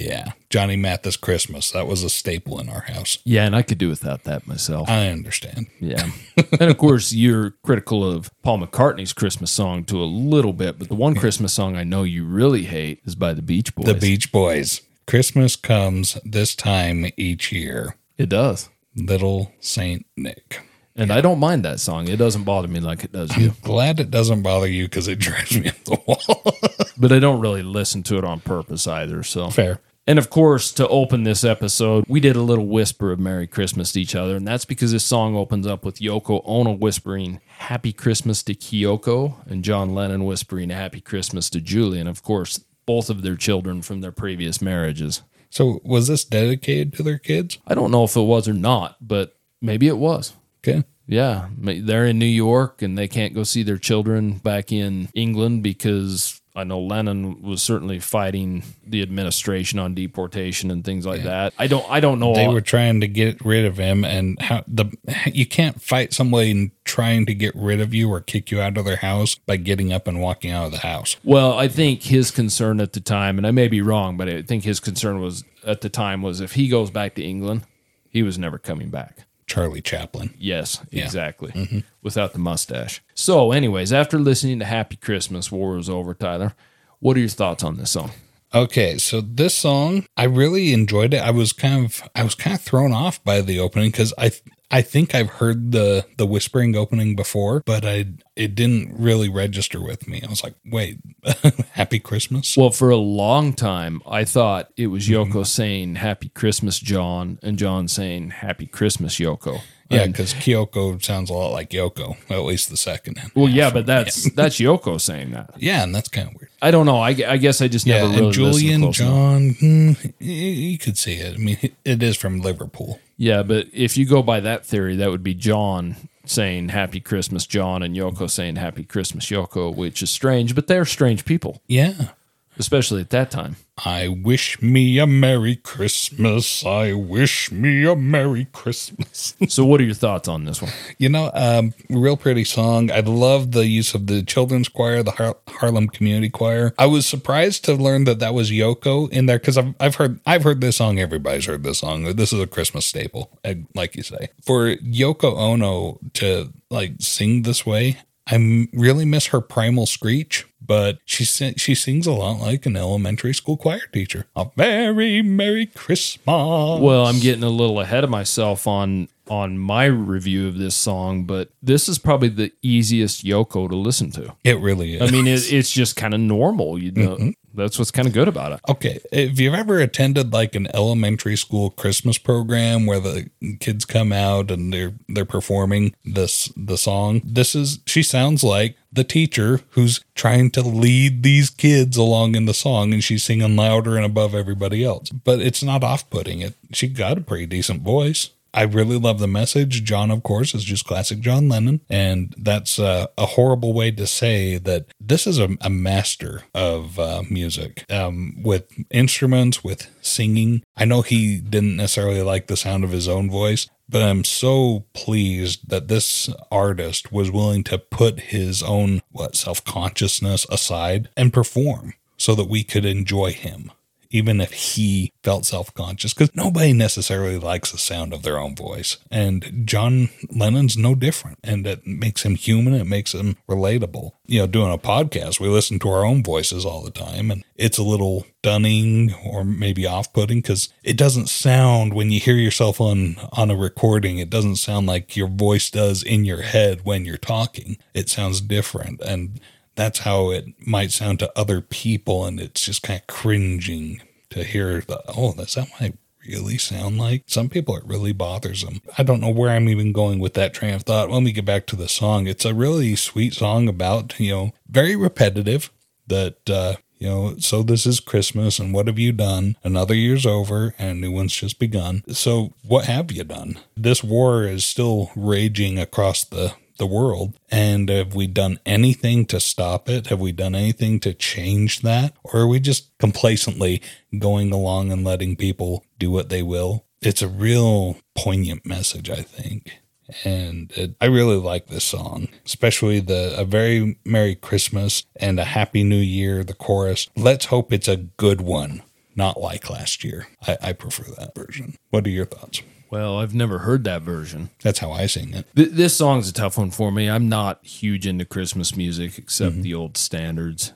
Yeah. 0.00 0.32
Johnny 0.48 0.76
Mathis 0.76 1.16
Christmas. 1.16 1.70
That 1.70 1.86
was 1.86 2.02
a 2.02 2.10
staple 2.10 2.58
in 2.58 2.68
our 2.68 2.82
house. 2.82 3.18
Yeah, 3.24 3.44
and 3.44 3.54
I 3.54 3.62
could 3.62 3.78
do 3.78 3.88
without 3.88 4.24
that 4.24 4.46
myself. 4.46 4.88
I 4.88 5.08
understand. 5.08 5.66
Yeah. 5.78 6.10
and 6.60 6.70
of 6.70 6.78
course, 6.78 7.12
you're 7.12 7.50
critical 7.62 8.08
of 8.08 8.30
Paul 8.42 8.60
McCartney's 8.60 9.12
Christmas 9.12 9.50
song 9.50 9.84
to 9.84 10.02
a 10.02 10.04
little 10.04 10.52
bit, 10.52 10.78
but 10.78 10.88
the 10.88 10.94
one 10.94 11.14
Christmas 11.14 11.52
song 11.52 11.76
I 11.76 11.84
know 11.84 12.02
you 12.02 12.24
really 12.24 12.64
hate 12.64 13.00
is 13.04 13.14
by 13.14 13.34
the 13.34 13.42
Beach 13.42 13.74
Boys. 13.74 13.86
The 13.86 13.94
Beach 13.94 14.32
Boys. 14.32 14.82
Christmas 15.06 15.56
comes 15.56 16.18
this 16.24 16.54
time 16.54 17.06
each 17.16 17.52
year. 17.52 17.96
It 18.16 18.28
does. 18.28 18.68
Little 18.94 19.52
Saint 19.60 20.06
Nick. 20.16 20.62
And 20.96 21.12
I 21.12 21.20
don't 21.20 21.38
mind 21.38 21.64
that 21.64 21.80
song. 21.80 22.08
It 22.08 22.16
doesn't 22.16 22.44
bother 22.44 22.68
me 22.68 22.80
like 22.80 23.04
it 23.04 23.12
does 23.12 23.34
you. 23.36 23.52
Glad 23.62 24.00
it 24.00 24.10
doesn't 24.10 24.42
bother 24.42 24.66
you 24.66 24.84
because 24.84 25.08
it 25.08 25.18
drives 25.18 25.58
me 25.58 25.68
up 25.68 25.84
the 25.84 25.98
wall. 26.06 26.58
but 26.98 27.12
I 27.12 27.18
don't 27.18 27.40
really 27.40 27.62
listen 27.62 28.02
to 28.04 28.18
it 28.18 28.24
on 28.24 28.40
purpose 28.40 28.86
either. 28.86 29.22
So 29.22 29.50
Fair. 29.50 29.80
And 30.10 30.18
of 30.18 30.28
course, 30.28 30.72
to 30.72 30.88
open 30.88 31.22
this 31.22 31.44
episode, 31.44 32.04
we 32.08 32.18
did 32.18 32.34
a 32.34 32.42
little 32.42 32.66
whisper 32.66 33.12
of 33.12 33.20
Merry 33.20 33.46
Christmas 33.46 33.92
to 33.92 34.00
each 34.00 34.16
other. 34.16 34.34
And 34.34 34.44
that's 34.44 34.64
because 34.64 34.90
this 34.90 35.04
song 35.04 35.36
opens 35.36 35.68
up 35.68 35.84
with 35.84 36.00
Yoko 36.00 36.42
Ono 36.46 36.72
whispering 36.72 37.40
Happy 37.58 37.92
Christmas 37.92 38.42
to 38.42 38.54
Kyoko 38.56 39.36
and 39.46 39.62
John 39.62 39.94
Lennon 39.94 40.24
whispering 40.24 40.70
Happy 40.70 41.00
Christmas 41.00 41.48
to 41.50 41.60
Julie. 41.60 42.00
And 42.00 42.08
of 42.08 42.24
course, 42.24 42.58
both 42.86 43.08
of 43.08 43.22
their 43.22 43.36
children 43.36 43.82
from 43.82 44.00
their 44.00 44.10
previous 44.10 44.60
marriages. 44.60 45.22
So 45.48 45.80
was 45.84 46.08
this 46.08 46.24
dedicated 46.24 46.92
to 46.94 47.04
their 47.04 47.18
kids? 47.18 47.58
I 47.64 47.76
don't 47.76 47.92
know 47.92 48.02
if 48.02 48.16
it 48.16 48.22
was 48.22 48.48
or 48.48 48.52
not, 48.52 48.96
but 49.00 49.38
maybe 49.62 49.86
it 49.86 49.96
was. 49.96 50.32
Okay. 50.58 50.82
Yeah, 51.06 51.50
they're 51.56 52.06
in 52.06 52.18
New 52.18 52.26
York 52.26 52.82
and 52.82 52.98
they 52.98 53.06
can't 53.06 53.32
go 53.32 53.44
see 53.44 53.62
their 53.62 53.78
children 53.78 54.38
back 54.38 54.72
in 54.72 55.08
England 55.14 55.62
because 55.62 56.39
I 56.54 56.64
know 56.64 56.80
Lennon 56.80 57.42
was 57.42 57.62
certainly 57.62 58.00
fighting 58.00 58.64
the 58.84 59.02
administration 59.02 59.78
on 59.78 59.94
deportation 59.94 60.70
and 60.70 60.84
things 60.84 61.06
like 61.06 61.18
yeah. 61.18 61.26
that. 61.26 61.54
I 61.58 61.68
don't 61.68 61.88
I 61.88 62.00
don't 62.00 62.18
know. 62.18 62.34
They 62.34 62.48
were 62.48 62.60
trying 62.60 63.00
to 63.00 63.08
get 63.08 63.44
rid 63.44 63.64
of 63.64 63.76
him 63.76 64.04
and 64.04 64.40
how 64.40 64.64
the 64.66 64.90
you 65.26 65.46
can't 65.46 65.80
fight 65.80 66.12
somebody 66.12 66.72
trying 66.84 67.26
to 67.26 67.34
get 67.34 67.54
rid 67.54 67.80
of 67.80 67.94
you 67.94 68.10
or 68.10 68.20
kick 68.20 68.50
you 68.50 68.60
out 68.60 68.76
of 68.76 68.84
their 68.84 68.96
house 68.96 69.36
by 69.36 69.56
getting 69.56 69.92
up 69.92 70.08
and 70.08 70.20
walking 70.20 70.50
out 70.50 70.66
of 70.66 70.72
the 70.72 70.78
house. 70.78 71.16
Well, 71.22 71.56
I 71.56 71.68
think 71.68 72.02
his 72.02 72.32
concern 72.32 72.80
at 72.80 72.94
the 72.94 73.00
time 73.00 73.38
and 73.38 73.46
I 73.46 73.52
may 73.52 73.68
be 73.68 73.80
wrong, 73.80 74.16
but 74.16 74.28
I 74.28 74.42
think 74.42 74.64
his 74.64 74.80
concern 74.80 75.20
was 75.20 75.44
at 75.64 75.82
the 75.82 75.88
time 75.88 76.20
was 76.20 76.40
if 76.40 76.52
he 76.52 76.68
goes 76.68 76.90
back 76.90 77.14
to 77.14 77.22
England, 77.22 77.62
he 78.08 78.24
was 78.24 78.38
never 78.38 78.58
coming 78.58 78.90
back. 78.90 79.26
Charlie 79.50 79.82
Chaplin. 79.82 80.32
Yes, 80.38 80.80
yeah. 80.92 81.02
exactly. 81.02 81.50
Mm-hmm. 81.50 81.78
Without 82.02 82.32
the 82.34 82.38
mustache. 82.38 83.02
So, 83.14 83.50
anyways, 83.50 83.92
after 83.92 84.16
listening 84.16 84.60
to 84.60 84.64
Happy 84.64 84.94
Christmas, 84.94 85.50
War 85.50 85.76
is 85.76 85.90
Over, 85.90 86.14
Tyler, 86.14 86.54
what 87.00 87.16
are 87.16 87.20
your 87.20 87.28
thoughts 87.28 87.64
on 87.64 87.76
this 87.76 87.90
song? 87.90 88.12
Okay, 88.54 88.96
so 88.96 89.20
this 89.20 89.56
song, 89.56 90.06
I 90.16 90.24
really 90.24 90.72
enjoyed 90.72 91.14
it. 91.14 91.18
I 91.18 91.32
was 91.32 91.52
kind 91.52 91.84
of 91.84 92.08
I 92.14 92.22
was 92.22 92.36
kind 92.36 92.54
of 92.54 92.62
thrown 92.62 92.92
off 92.92 93.22
by 93.24 93.40
the 93.40 93.58
opening 93.58 93.90
because 93.90 94.14
I 94.16 94.30
I 94.70 94.82
think 94.82 95.14
I've 95.14 95.30
heard 95.30 95.72
the 95.72 96.06
the 96.16 96.26
whispering 96.26 96.76
opening 96.76 97.16
before, 97.16 97.62
but 97.66 97.84
I 97.84 98.06
it 98.36 98.54
didn't 98.54 98.94
really 98.96 99.28
register 99.28 99.82
with 99.82 100.06
me. 100.06 100.22
I 100.24 100.30
was 100.30 100.44
like, 100.44 100.54
"Wait, 100.64 100.98
Happy 101.72 101.98
Christmas?" 101.98 102.56
Well, 102.56 102.70
for 102.70 102.90
a 102.90 102.96
long 102.96 103.52
time, 103.52 104.00
I 104.06 104.24
thought 104.24 104.70
it 104.76 104.86
was 104.86 105.08
Yoko 105.08 105.26
mm-hmm. 105.26 105.42
saying 105.42 105.94
"Happy 105.96 106.28
Christmas, 106.28 106.78
John," 106.78 107.38
and 107.42 107.58
John 107.58 107.88
saying 107.88 108.30
"Happy 108.30 108.66
Christmas, 108.66 109.18
Yoko." 109.18 109.60
Yeah, 109.90 110.06
because 110.06 110.34
Kyoko 110.34 111.02
sounds 111.02 111.30
a 111.30 111.32
lot 111.32 111.50
like 111.50 111.70
Yoko, 111.70 112.16
at 112.30 112.44
least 112.44 112.70
the 112.70 112.76
second. 112.76 113.20
Well, 113.34 113.48
yeah, 113.48 113.70
but 113.70 113.86
that's 113.86 114.26
yeah. 114.26 114.32
that's 114.36 114.60
Yoko 114.60 115.00
saying 115.00 115.32
that. 115.32 115.50
Yeah, 115.56 115.82
and 115.82 115.92
that's 115.92 116.08
kind 116.08 116.28
of 116.28 116.34
weird. 116.34 116.50
I 116.62 116.70
don't 116.70 116.86
know. 116.86 116.98
I, 116.98 117.08
I 117.08 117.36
guess 117.38 117.60
I 117.60 117.66
just 117.66 117.86
yeah, 117.86 118.02
never 118.02 118.12
really 118.12 118.24
and 118.26 118.32
Julian 118.32 118.92
John, 118.92 119.50
hmm, 119.58 119.92
you 120.20 120.78
could 120.78 120.96
see 120.96 121.14
it. 121.14 121.34
I 121.34 121.38
mean, 121.38 121.58
it 121.84 122.02
is 122.04 122.16
from 122.16 122.40
Liverpool. 122.40 123.00
Yeah, 123.20 123.42
but 123.42 123.66
if 123.74 123.98
you 123.98 124.06
go 124.06 124.22
by 124.22 124.40
that 124.40 124.64
theory, 124.64 124.96
that 124.96 125.10
would 125.10 125.22
be 125.22 125.34
John 125.34 125.96
saying 126.24 126.70
Happy 126.70 127.00
Christmas, 127.00 127.44
John, 127.46 127.82
and 127.82 127.94
Yoko 127.94 128.30
saying 128.30 128.56
Happy 128.56 128.82
Christmas, 128.82 129.26
Yoko, 129.26 129.76
which 129.76 130.02
is 130.02 130.10
strange, 130.10 130.54
but 130.54 130.68
they're 130.68 130.86
strange 130.86 131.26
people. 131.26 131.60
Yeah 131.66 132.12
especially 132.60 133.00
at 133.00 133.10
that 133.10 133.30
time. 133.30 133.56
I 133.84 134.08
wish 134.08 134.60
me 134.60 134.98
a 134.98 135.06
Merry 135.06 135.56
Christmas. 135.56 136.64
I 136.66 136.92
wish 136.92 137.50
me 137.50 137.86
a 137.86 137.96
Merry 137.96 138.44
Christmas. 138.52 139.34
so, 139.48 139.64
what 139.64 139.80
are 139.80 139.84
your 139.84 139.94
thoughts 139.94 140.28
on 140.28 140.44
this 140.44 140.60
one? 140.60 140.70
You 140.98 141.08
know, 141.08 141.30
um, 141.32 141.72
real 141.88 142.18
pretty 142.18 142.44
song. 142.44 142.90
I 142.90 143.00
love 143.00 143.52
the 143.52 143.66
use 143.66 143.94
of 143.94 144.06
the 144.06 144.22
children's 144.22 144.68
choir, 144.68 145.02
the 145.02 145.12
Har- 145.12 145.38
Harlem 145.48 145.88
Community 145.88 146.28
Choir. 146.28 146.74
I 146.78 146.86
was 146.86 147.06
surprised 147.06 147.64
to 147.64 147.74
learn 147.74 148.04
that 148.04 148.18
that 148.18 148.34
was 148.34 148.50
Yoko 148.50 149.10
in 149.10 149.24
there 149.24 149.38
because 149.38 149.56
I've, 149.56 149.74
I've 149.80 149.94
heard 149.94 150.20
I've 150.26 150.44
heard 150.44 150.60
this 150.60 150.76
song. 150.76 151.00
Everybody's 151.00 151.46
heard 151.46 151.64
this 151.64 151.78
song. 151.78 152.04
This 152.16 152.34
is 152.34 152.40
a 152.40 152.46
Christmas 152.46 152.84
staple, 152.84 153.38
like 153.74 153.96
you 153.96 154.02
say. 154.02 154.28
For 154.44 154.76
Yoko 154.76 155.36
Ono 155.38 155.98
to 156.14 156.52
like 156.68 156.96
sing 157.00 157.42
this 157.42 157.64
way, 157.64 157.98
I 158.26 158.68
really 158.74 159.06
miss 159.06 159.28
her 159.28 159.40
primal 159.40 159.86
screech 159.86 160.46
but 160.70 160.98
she 161.04 161.24
she 161.24 161.74
sings 161.74 162.06
a 162.06 162.12
lot 162.12 162.38
like 162.38 162.64
an 162.64 162.76
elementary 162.76 163.34
school 163.34 163.56
choir 163.56 163.80
teacher. 163.92 164.26
A 164.36 164.46
very 164.56 165.20
merry 165.20 165.66
Christmas. 165.66 166.24
Well, 166.24 167.06
I'm 167.06 167.18
getting 167.18 167.42
a 167.42 167.48
little 167.48 167.80
ahead 167.80 168.04
of 168.04 168.10
myself 168.10 168.68
on 168.68 169.08
on 169.28 169.58
my 169.58 169.86
review 169.86 170.46
of 170.46 170.58
this 170.58 170.76
song, 170.76 171.24
but 171.24 171.48
this 171.60 171.88
is 171.88 171.98
probably 171.98 172.28
the 172.28 172.52
easiest 172.62 173.24
Yoko 173.24 173.68
to 173.68 173.74
listen 173.74 174.12
to. 174.12 174.36
It 174.44 174.60
really 174.60 174.94
is. 174.94 175.02
I 175.02 175.10
mean, 175.10 175.26
it, 175.26 175.52
it's 175.52 175.72
just 175.72 175.96
kind 175.96 176.14
of 176.14 176.20
normal, 176.20 176.78
you 176.78 176.92
know. 176.92 177.16
Mm-hmm. 177.16 177.30
That's 177.54 177.78
what's 177.78 177.90
kind 177.90 178.06
of 178.06 178.14
good 178.14 178.28
about 178.28 178.52
it. 178.52 178.60
Okay, 178.68 179.00
if 179.12 179.38
you've 179.40 179.54
ever 179.54 179.78
attended 179.78 180.32
like 180.32 180.54
an 180.54 180.68
elementary 180.74 181.36
school 181.36 181.70
Christmas 181.70 182.18
program 182.18 182.86
where 182.86 183.00
the 183.00 183.30
kids 183.60 183.84
come 183.84 184.12
out 184.12 184.50
and 184.50 184.72
they're 184.72 184.92
they're 185.08 185.24
performing 185.24 185.94
this 186.04 186.52
the 186.56 186.78
song, 186.78 187.20
this 187.24 187.54
is 187.54 187.80
she 187.86 188.02
sounds 188.02 188.44
like 188.44 188.76
the 188.92 189.04
teacher 189.04 189.60
who's 189.70 190.04
trying 190.14 190.50
to 190.50 190.62
lead 190.62 191.22
these 191.22 191.50
kids 191.50 191.96
along 191.96 192.34
in 192.34 192.46
the 192.46 192.54
song 192.54 192.92
and 192.92 193.04
she's 193.04 193.24
singing 193.24 193.56
louder 193.56 193.96
and 193.96 194.04
above 194.04 194.34
everybody 194.34 194.84
else. 194.84 195.10
But 195.10 195.40
it's 195.40 195.62
not 195.62 195.84
off-putting. 195.84 196.40
It 196.40 196.54
she 196.72 196.88
got 196.88 197.18
a 197.18 197.22
pretty 197.22 197.46
decent 197.46 197.82
voice. 197.82 198.30
I 198.52 198.62
really 198.62 198.98
love 198.98 199.18
the 199.18 199.28
message. 199.28 199.84
John, 199.84 200.10
of 200.10 200.22
course, 200.22 200.54
is 200.54 200.64
just 200.64 200.86
classic 200.86 201.20
John 201.20 201.48
Lennon. 201.48 201.80
And 201.88 202.34
that's 202.36 202.78
uh, 202.78 203.06
a 203.16 203.26
horrible 203.26 203.72
way 203.72 203.90
to 203.92 204.06
say 204.06 204.58
that 204.58 204.86
this 205.00 205.26
is 205.26 205.38
a, 205.38 205.56
a 205.60 205.70
master 205.70 206.42
of 206.54 206.98
uh, 206.98 207.22
music 207.30 207.84
um, 207.90 208.36
with 208.42 208.72
instruments, 208.90 209.62
with 209.62 209.90
singing. 210.02 210.62
I 210.76 210.84
know 210.84 211.02
he 211.02 211.38
didn't 211.38 211.76
necessarily 211.76 212.22
like 212.22 212.46
the 212.46 212.56
sound 212.56 212.84
of 212.84 212.90
his 212.90 213.08
own 213.08 213.30
voice, 213.30 213.68
but 213.88 214.02
I'm 214.02 214.24
so 214.24 214.84
pleased 214.92 215.68
that 215.68 215.88
this 215.88 216.30
artist 216.50 217.12
was 217.12 217.30
willing 217.30 217.64
to 217.64 217.78
put 217.78 218.20
his 218.20 218.62
own 218.62 219.02
what 219.10 219.36
self-consciousness 219.36 220.46
aside 220.50 221.08
and 221.16 221.32
perform 221.32 221.94
so 222.16 222.34
that 222.34 222.48
we 222.48 222.62
could 222.62 222.84
enjoy 222.84 223.32
him 223.32 223.72
even 224.10 224.40
if 224.40 224.52
he 224.52 225.12
felt 225.22 225.46
self 225.46 225.72
conscious, 225.74 226.12
because 226.12 226.34
nobody 226.34 226.72
necessarily 226.72 227.38
likes 227.38 227.72
the 227.72 227.78
sound 227.78 228.12
of 228.12 228.22
their 228.22 228.38
own 228.38 228.54
voice. 228.56 228.98
And 229.10 229.62
John 229.66 230.08
Lennon's 230.30 230.76
no 230.76 230.94
different. 230.94 231.38
And 231.42 231.66
it 231.66 231.86
makes 231.86 232.22
him 232.22 232.34
human, 232.34 232.74
it 232.74 232.86
makes 232.86 233.14
him 233.14 233.36
relatable. 233.48 234.12
You 234.26 234.40
know, 234.40 234.46
doing 234.46 234.72
a 234.72 234.78
podcast, 234.78 235.40
we 235.40 235.48
listen 235.48 235.78
to 235.80 235.88
our 235.90 236.04
own 236.04 236.22
voices 236.22 236.64
all 236.64 236.82
the 236.82 236.90
time, 236.90 237.30
and 237.30 237.44
it's 237.56 237.78
a 237.78 237.82
little 237.82 238.26
stunning 238.40 239.14
or 239.24 239.44
maybe 239.44 239.86
off 239.86 240.12
putting 240.14 240.38
because 240.38 240.70
it 240.82 240.96
doesn't 240.96 241.28
sound 241.28 241.92
when 241.92 242.10
you 242.10 242.18
hear 242.18 242.36
yourself 242.36 242.80
on 242.80 243.14
on 243.34 243.50
a 243.50 243.54
recording 243.54 244.16
it 244.16 244.30
doesn't 244.30 244.56
sound 244.56 244.86
like 244.86 245.14
your 245.14 245.28
voice 245.28 245.70
does 245.70 246.02
in 246.02 246.24
your 246.24 246.40
head 246.40 246.80
when 246.82 247.04
you're 247.04 247.18
talking 247.18 247.76
it 247.92 248.08
sounds 248.08 248.40
different 248.40 248.98
and 249.02 249.38
that's 249.74 250.00
how 250.00 250.30
it 250.30 250.46
might 250.66 250.92
sound 250.92 251.18
to 251.20 251.32
other 251.38 251.60
people. 251.60 252.24
And 252.24 252.40
it's 252.40 252.64
just 252.64 252.82
kind 252.82 253.00
of 253.00 253.06
cringing 253.06 254.02
to 254.30 254.44
hear 254.44 254.80
the, 254.80 255.02
oh, 255.08 255.32
that's 255.32 255.54
how 255.54 255.66
I 255.80 255.94
really 256.26 256.58
sound 256.58 256.98
like. 256.98 257.24
Some 257.26 257.48
people, 257.48 257.76
it 257.76 257.86
really 257.86 258.12
bothers 258.12 258.62
them. 258.62 258.80
I 258.98 259.02
don't 259.02 259.20
know 259.20 259.30
where 259.30 259.50
I'm 259.50 259.68
even 259.68 259.92
going 259.92 260.18
with 260.18 260.34
that 260.34 260.54
train 260.54 260.74
of 260.74 260.82
thought. 260.82 261.10
Let 261.10 261.22
me 261.22 261.32
get 261.32 261.44
back 261.44 261.66
to 261.66 261.76
the 261.76 261.88
song. 261.88 262.26
It's 262.26 262.44
a 262.44 262.54
really 262.54 262.94
sweet 262.96 263.34
song 263.34 263.68
about, 263.68 264.18
you 264.20 264.30
know, 264.30 264.52
very 264.68 264.96
repetitive 264.96 265.70
that, 266.06 266.48
uh, 266.48 266.74
you 266.98 267.08
know, 267.08 267.36
so 267.38 267.62
this 267.62 267.86
is 267.86 267.98
Christmas, 267.98 268.58
and 268.58 268.74
what 268.74 268.86
have 268.86 268.98
you 268.98 269.10
done? 269.10 269.56
Another 269.64 269.94
year's 269.94 270.26
over, 270.26 270.74
and 270.78 270.90
a 270.90 270.94
new 270.94 271.10
one's 271.10 271.34
just 271.34 271.58
begun. 271.58 272.04
So, 272.08 272.52
what 272.62 272.84
have 272.84 273.10
you 273.10 273.24
done? 273.24 273.58
This 273.74 274.04
war 274.04 274.44
is 274.44 274.66
still 274.66 275.10
raging 275.16 275.78
across 275.78 276.24
the 276.24 276.52
the 276.80 276.86
world. 276.86 277.38
And 277.52 277.88
have 277.88 278.16
we 278.16 278.26
done 278.26 278.58
anything 278.66 279.24
to 279.26 279.38
stop 279.38 279.88
it? 279.88 280.08
Have 280.08 280.18
we 280.18 280.32
done 280.32 280.56
anything 280.56 280.98
to 281.00 281.14
change 281.14 281.82
that? 281.82 282.16
Or 282.24 282.40
are 282.40 282.48
we 282.48 282.58
just 282.58 282.90
complacently 282.98 283.80
going 284.18 284.50
along 284.50 284.90
and 284.90 285.04
letting 285.04 285.36
people 285.36 285.84
do 286.00 286.10
what 286.10 286.28
they 286.28 286.42
will? 286.42 286.84
It's 287.00 287.22
a 287.22 287.28
real 287.28 287.98
poignant 288.16 288.66
message, 288.66 289.08
I 289.08 289.22
think. 289.22 289.78
And 290.24 290.72
it, 290.72 290.96
I 291.00 291.06
really 291.06 291.36
like 291.36 291.68
this 291.68 291.84
song, 291.84 292.26
especially 292.44 292.98
the 292.98 293.32
a 293.38 293.44
very 293.44 293.96
Merry 294.04 294.34
Christmas 294.34 295.04
and 295.14 295.38
a 295.38 295.44
Happy 295.44 295.84
New 295.84 295.96
Year, 295.96 296.42
the 296.42 296.52
chorus. 296.52 297.08
Let's 297.14 297.46
hope 297.46 297.72
it's 297.72 297.86
a 297.86 297.96
good 297.96 298.40
one 298.40 298.82
not 299.14 299.40
like 299.40 299.70
last 299.70 300.02
year. 300.02 300.26
I, 300.46 300.56
I 300.62 300.72
prefer 300.72 301.04
that 301.16 301.34
version. 301.34 301.76
What 301.90 302.06
are 302.06 302.10
your 302.10 302.26
thoughts? 302.26 302.62
Well, 302.90 303.18
I've 303.18 303.34
never 303.34 303.60
heard 303.60 303.84
that 303.84 304.02
version. 304.02 304.50
That's 304.62 304.80
how 304.80 304.90
I 304.90 305.06
sing 305.06 305.32
it. 305.32 305.46
Th- 305.54 305.70
this 305.70 305.96
song's 305.96 306.28
a 306.28 306.32
tough 306.32 306.58
one 306.58 306.70
for 306.70 306.90
me. 306.90 307.08
I'm 307.08 307.28
not 307.28 307.64
huge 307.64 308.06
into 308.06 308.24
Christmas 308.24 308.76
music 308.76 309.16
except 309.16 309.52
mm-hmm. 309.52 309.62
the 309.62 309.74
old 309.74 309.96
standards. 309.96 310.72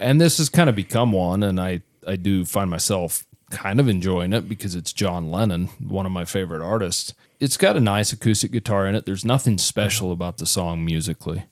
And 0.00 0.20
this 0.20 0.38
has 0.38 0.48
kind 0.48 0.70
of 0.70 0.76
become 0.76 1.12
one 1.12 1.42
and 1.42 1.60
I 1.60 1.82
I 2.06 2.16
do 2.16 2.46
find 2.46 2.70
myself 2.70 3.26
kind 3.50 3.80
of 3.80 3.88
enjoying 3.88 4.32
it 4.32 4.48
because 4.48 4.74
it's 4.74 4.92
John 4.92 5.30
Lennon, 5.30 5.66
one 5.78 6.06
of 6.06 6.12
my 6.12 6.24
favorite 6.24 6.62
artists. 6.62 7.14
It's 7.40 7.56
got 7.56 7.76
a 7.76 7.80
nice 7.80 8.12
acoustic 8.12 8.50
guitar 8.50 8.86
in 8.86 8.94
it. 8.94 9.04
There's 9.04 9.24
nothing 9.24 9.58
special 9.58 10.10
about 10.10 10.38
the 10.38 10.46
song 10.46 10.84
musically. 10.84 11.44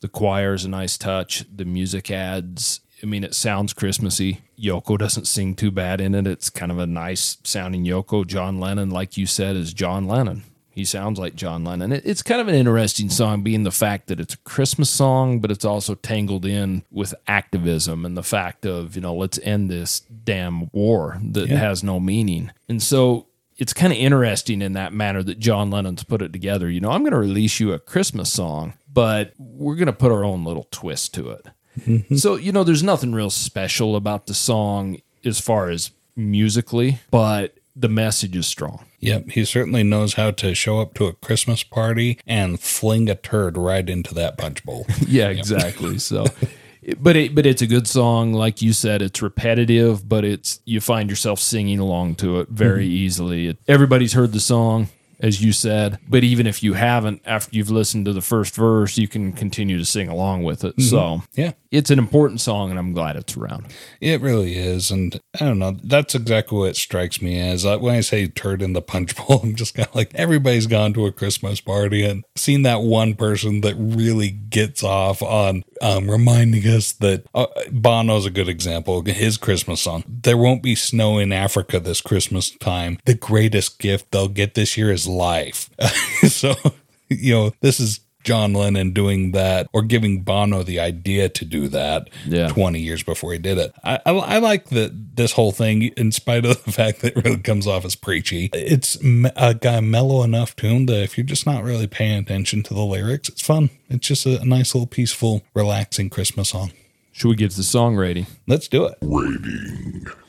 The 0.00 0.08
choir 0.08 0.54
is 0.54 0.64
a 0.64 0.68
nice 0.68 0.96
touch. 0.96 1.44
The 1.54 1.64
music 1.64 2.10
adds 2.10 2.80
I 3.02 3.06
mean, 3.06 3.24
it 3.24 3.34
sounds 3.34 3.72
Christmassy. 3.72 4.40
Yoko 4.58 4.98
doesn't 4.98 5.26
sing 5.26 5.54
too 5.54 5.70
bad 5.70 6.00
in 6.00 6.14
it. 6.14 6.26
It's 6.26 6.50
kind 6.50 6.72
of 6.72 6.78
a 6.78 6.86
nice 6.86 7.38
sounding 7.44 7.84
Yoko. 7.84 8.26
John 8.26 8.58
Lennon, 8.58 8.90
like 8.90 9.16
you 9.16 9.26
said, 9.26 9.56
is 9.56 9.72
John 9.72 10.06
Lennon. 10.06 10.44
He 10.70 10.84
sounds 10.84 11.18
like 11.18 11.34
John 11.34 11.64
Lennon. 11.64 11.90
It, 11.90 12.02
it's 12.04 12.22
kind 12.22 12.40
of 12.40 12.46
an 12.46 12.54
interesting 12.54 13.10
song, 13.10 13.42
being 13.42 13.64
the 13.64 13.72
fact 13.72 14.06
that 14.06 14.20
it's 14.20 14.34
a 14.34 14.38
Christmas 14.38 14.88
song, 14.88 15.40
but 15.40 15.50
it's 15.50 15.64
also 15.64 15.96
tangled 15.96 16.44
in 16.44 16.84
with 16.90 17.14
activism 17.26 18.04
and 18.04 18.16
the 18.16 18.22
fact 18.22 18.64
of, 18.64 18.94
you 18.94 19.02
know, 19.02 19.14
let's 19.14 19.40
end 19.42 19.70
this 19.70 20.00
damn 20.00 20.70
war 20.72 21.18
that 21.22 21.48
has 21.48 21.82
no 21.82 21.98
meaning. 21.98 22.52
And 22.68 22.80
so 22.80 23.26
it's 23.56 23.72
kind 23.72 23.92
of 23.92 23.98
interesting 23.98 24.62
in 24.62 24.74
that 24.74 24.92
manner 24.92 25.22
that 25.24 25.40
John 25.40 25.68
Lennon's 25.68 26.04
put 26.04 26.22
it 26.22 26.32
together. 26.32 26.70
You 26.70 26.80
know, 26.80 26.90
I'm 26.90 27.02
going 27.02 27.12
to 27.12 27.18
release 27.18 27.58
you 27.58 27.72
a 27.72 27.80
Christmas 27.80 28.32
song, 28.32 28.74
but 28.92 29.32
we're 29.36 29.74
going 29.74 29.86
to 29.86 29.92
put 29.92 30.12
our 30.12 30.24
own 30.24 30.44
little 30.44 30.68
twist 30.70 31.12
to 31.14 31.30
it. 31.30 31.48
Mm-hmm. 31.78 32.16
So, 32.16 32.36
you 32.36 32.52
know, 32.52 32.64
there's 32.64 32.82
nothing 32.82 33.12
real 33.12 33.30
special 33.30 33.96
about 33.96 34.26
the 34.26 34.34
song 34.34 34.98
as 35.24 35.40
far 35.40 35.70
as 35.70 35.90
musically, 36.16 36.98
but 37.10 37.56
the 37.74 37.88
message 37.88 38.36
is 38.36 38.46
strong. 38.46 38.84
Yep, 39.00 39.30
he 39.30 39.44
certainly 39.44 39.84
knows 39.84 40.14
how 40.14 40.32
to 40.32 40.54
show 40.54 40.80
up 40.80 40.94
to 40.94 41.06
a 41.06 41.12
Christmas 41.12 41.62
party 41.62 42.18
and 42.26 42.58
fling 42.58 43.08
a 43.08 43.14
turd 43.14 43.56
right 43.56 43.88
into 43.88 44.12
that 44.14 44.36
punch 44.36 44.64
bowl. 44.64 44.86
Yeah, 45.06 45.28
exactly. 45.28 45.98
so 45.98 46.26
but 46.98 47.16
it 47.16 47.34
but 47.34 47.46
it's 47.46 47.62
a 47.62 47.66
good 47.66 47.86
song 47.86 48.32
like 48.32 48.62
you 48.62 48.72
said 48.72 49.02
it's 49.02 49.20
repetitive 49.20 50.08
but 50.08 50.24
it's 50.24 50.60
you 50.64 50.80
find 50.80 51.10
yourself 51.10 51.38
singing 51.38 51.78
along 51.78 52.14
to 52.14 52.40
it 52.40 52.48
very 52.48 52.84
mm-hmm. 52.84 52.92
easily. 52.92 53.46
It, 53.48 53.58
everybody's 53.68 54.12
heard 54.12 54.32
the 54.32 54.40
song 54.40 54.88
as 55.20 55.42
you 55.42 55.52
said, 55.52 55.98
but 56.08 56.22
even 56.24 56.46
if 56.46 56.62
you 56.62 56.74
haven't 56.74 57.22
after 57.24 57.56
you've 57.56 57.70
listened 57.70 58.04
to 58.06 58.12
the 58.12 58.20
first 58.20 58.54
verse, 58.54 58.96
you 58.96 59.08
can 59.08 59.32
continue 59.32 59.78
to 59.78 59.84
sing 59.84 60.08
along 60.08 60.44
with 60.44 60.64
it. 60.64 60.80
So, 60.80 61.22
Yeah, 61.34 61.52
it's 61.70 61.90
an 61.90 61.98
important 61.98 62.40
song 62.40 62.70
and 62.70 62.78
I'm 62.78 62.92
glad 62.92 63.16
it's 63.16 63.36
around. 63.36 63.66
it 64.00 64.20
really 64.20 64.56
is. 64.56 64.90
And 64.90 65.20
I 65.40 65.44
don't 65.44 65.58
know, 65.58 65.76
that's 65.82 66.14
exactly 66.14 66.58
what 66.58 66.70
it 66.70 66.76
strikes 66.76 67.20
me 67.20 67.38
as. 67.40 67.64
Like, 67.64 67.80
when 67.80 67.94
I 67.94 68.00
say 68.00 68.28
turd 68.28 68.62
in 68.62 68.72
the 68.72 68.82
punch 68.82 69.16
bowl, 69.16 69.40
I'm 69.42 69.56
just 69.56 69.74
kind 69.74 69.88
of 69.88 69.94
like, 69.94 70.14
everybody's 70.14 70.66
gone 70.66 70.92
to 70.94 71.06
a 71.06 71.12
Christmas 71.12 71.60
party 71.60 72.04
and 72.04 72.24
seen 72.36 72.62
that 72.62 72.82
one 72.82 73.14
person 73.14 73.60
that 73.62 73.74
really 73.76 74.30
gets 74.30 74.82
off 74.84 75.20
on 75.22 75.64
um, 75.82 76.10
reminding 76.10 76.62
us 76.64 76.92
that 76.92 77.26
uh, 77.34 77.46
Bono's 77.70 78.26
a 78.26 78.30
good 78.30 78.48
example. 78.48 79.02
His 79.02 79.36
Christmas 79.36 79.80
song, 79.80 80.04
There 80.06 80.36
Won't 80.36 80.62
Be 80.62 80.74
Snow 80.74 81.18
in 81.18 81.32
Africa 81.32 81.80
this 81.80 82.00
Christmas 82.00 82.50
time. 82.50 82.98
The 83.04 83.14
greatest 83.14 83.78
gift 83.78 84.10
they'll 84.10 84.28
get 84.28 84.54
this 84.54 84.76
year 84.76 84.90
is 84.92 85.07
life. 85.08 85.70
so, 86.28 86.54
you 87.08 87.34
know, 87.34 87.52
this 87.60 87.80
is 87.80 88.00
John 88.24 88.52
Lennon 88.52 88.92
doing 88.92 89.32
that 89.32 89.68
or 89.72 89.82
giving 89.82 90.22
Bono 90.22 90.62
the 90.62 90.80
idea 90.80 91.28
to 91.30 91.44
do 91.46 91.68
that 91.68 92.10
Yeah. 92.26 92.48
20 92.48 92.78
years 92.78 93.02
before 93.02 93.32
he 93.32 93.38
did 93.38 93.56
it. 93.56 93.72
I, 93.82 94.00
I, 94.04 94.10
I 94.12 94.38
like 94.38 94.66
that 94.70 95.16
this 95.16 95.32
whole 95.32 95.52
thing, 95.52 95.82
in 95.96 96.12
spite 96.12 96.44
of 96.44 96.62
the 96.64 96.72
fact 96.72 97.00
that 97.00 97.16
it 97.16 97.24
really 97.24 97.38
comes 97.38 97.66
off 97.66 97.84
as 97.86 97.96
preachy, 97.96 98.50
it's 98.52 98.98
a 99.36 99.54
guy 99.54 99.80
mellow 99.80 100.22
enough 100.24 100.54
tune 100.56 100.86
that 100.86 101.02
if 101.02 101.16
you're 101.16 101.24
just 101.24 101.46
not 101.46 101.64
really 101.64 101.86
paying 101.86 102.18
attention 102.18 102.62
to 102.64 102.74
the 102.74 102.84
lyrics, 102.84 103.28
it's 103.30 103.40
fun. 103.40 103.70
It's 103.88 104.06
just 104.06 104.26
a, 104.26 104.40
a 104.40 104.44
nice 104.44 104.74
little 104.74 104.86
peaceful, 104.88 105.42
relaxing 105.54 106.10
Christmas 106.10 106.50
song. 106.50 106.72
Should 107.12 107.28
we 107.28 107.36
get 107.36 107.52
to 107.52 107.56
the 107.56 107.62
song 107.62 107.96
rating? 107.96 108.26
Let's 108.46 108.68
do 108.68 108.84
it. 108.84 108.98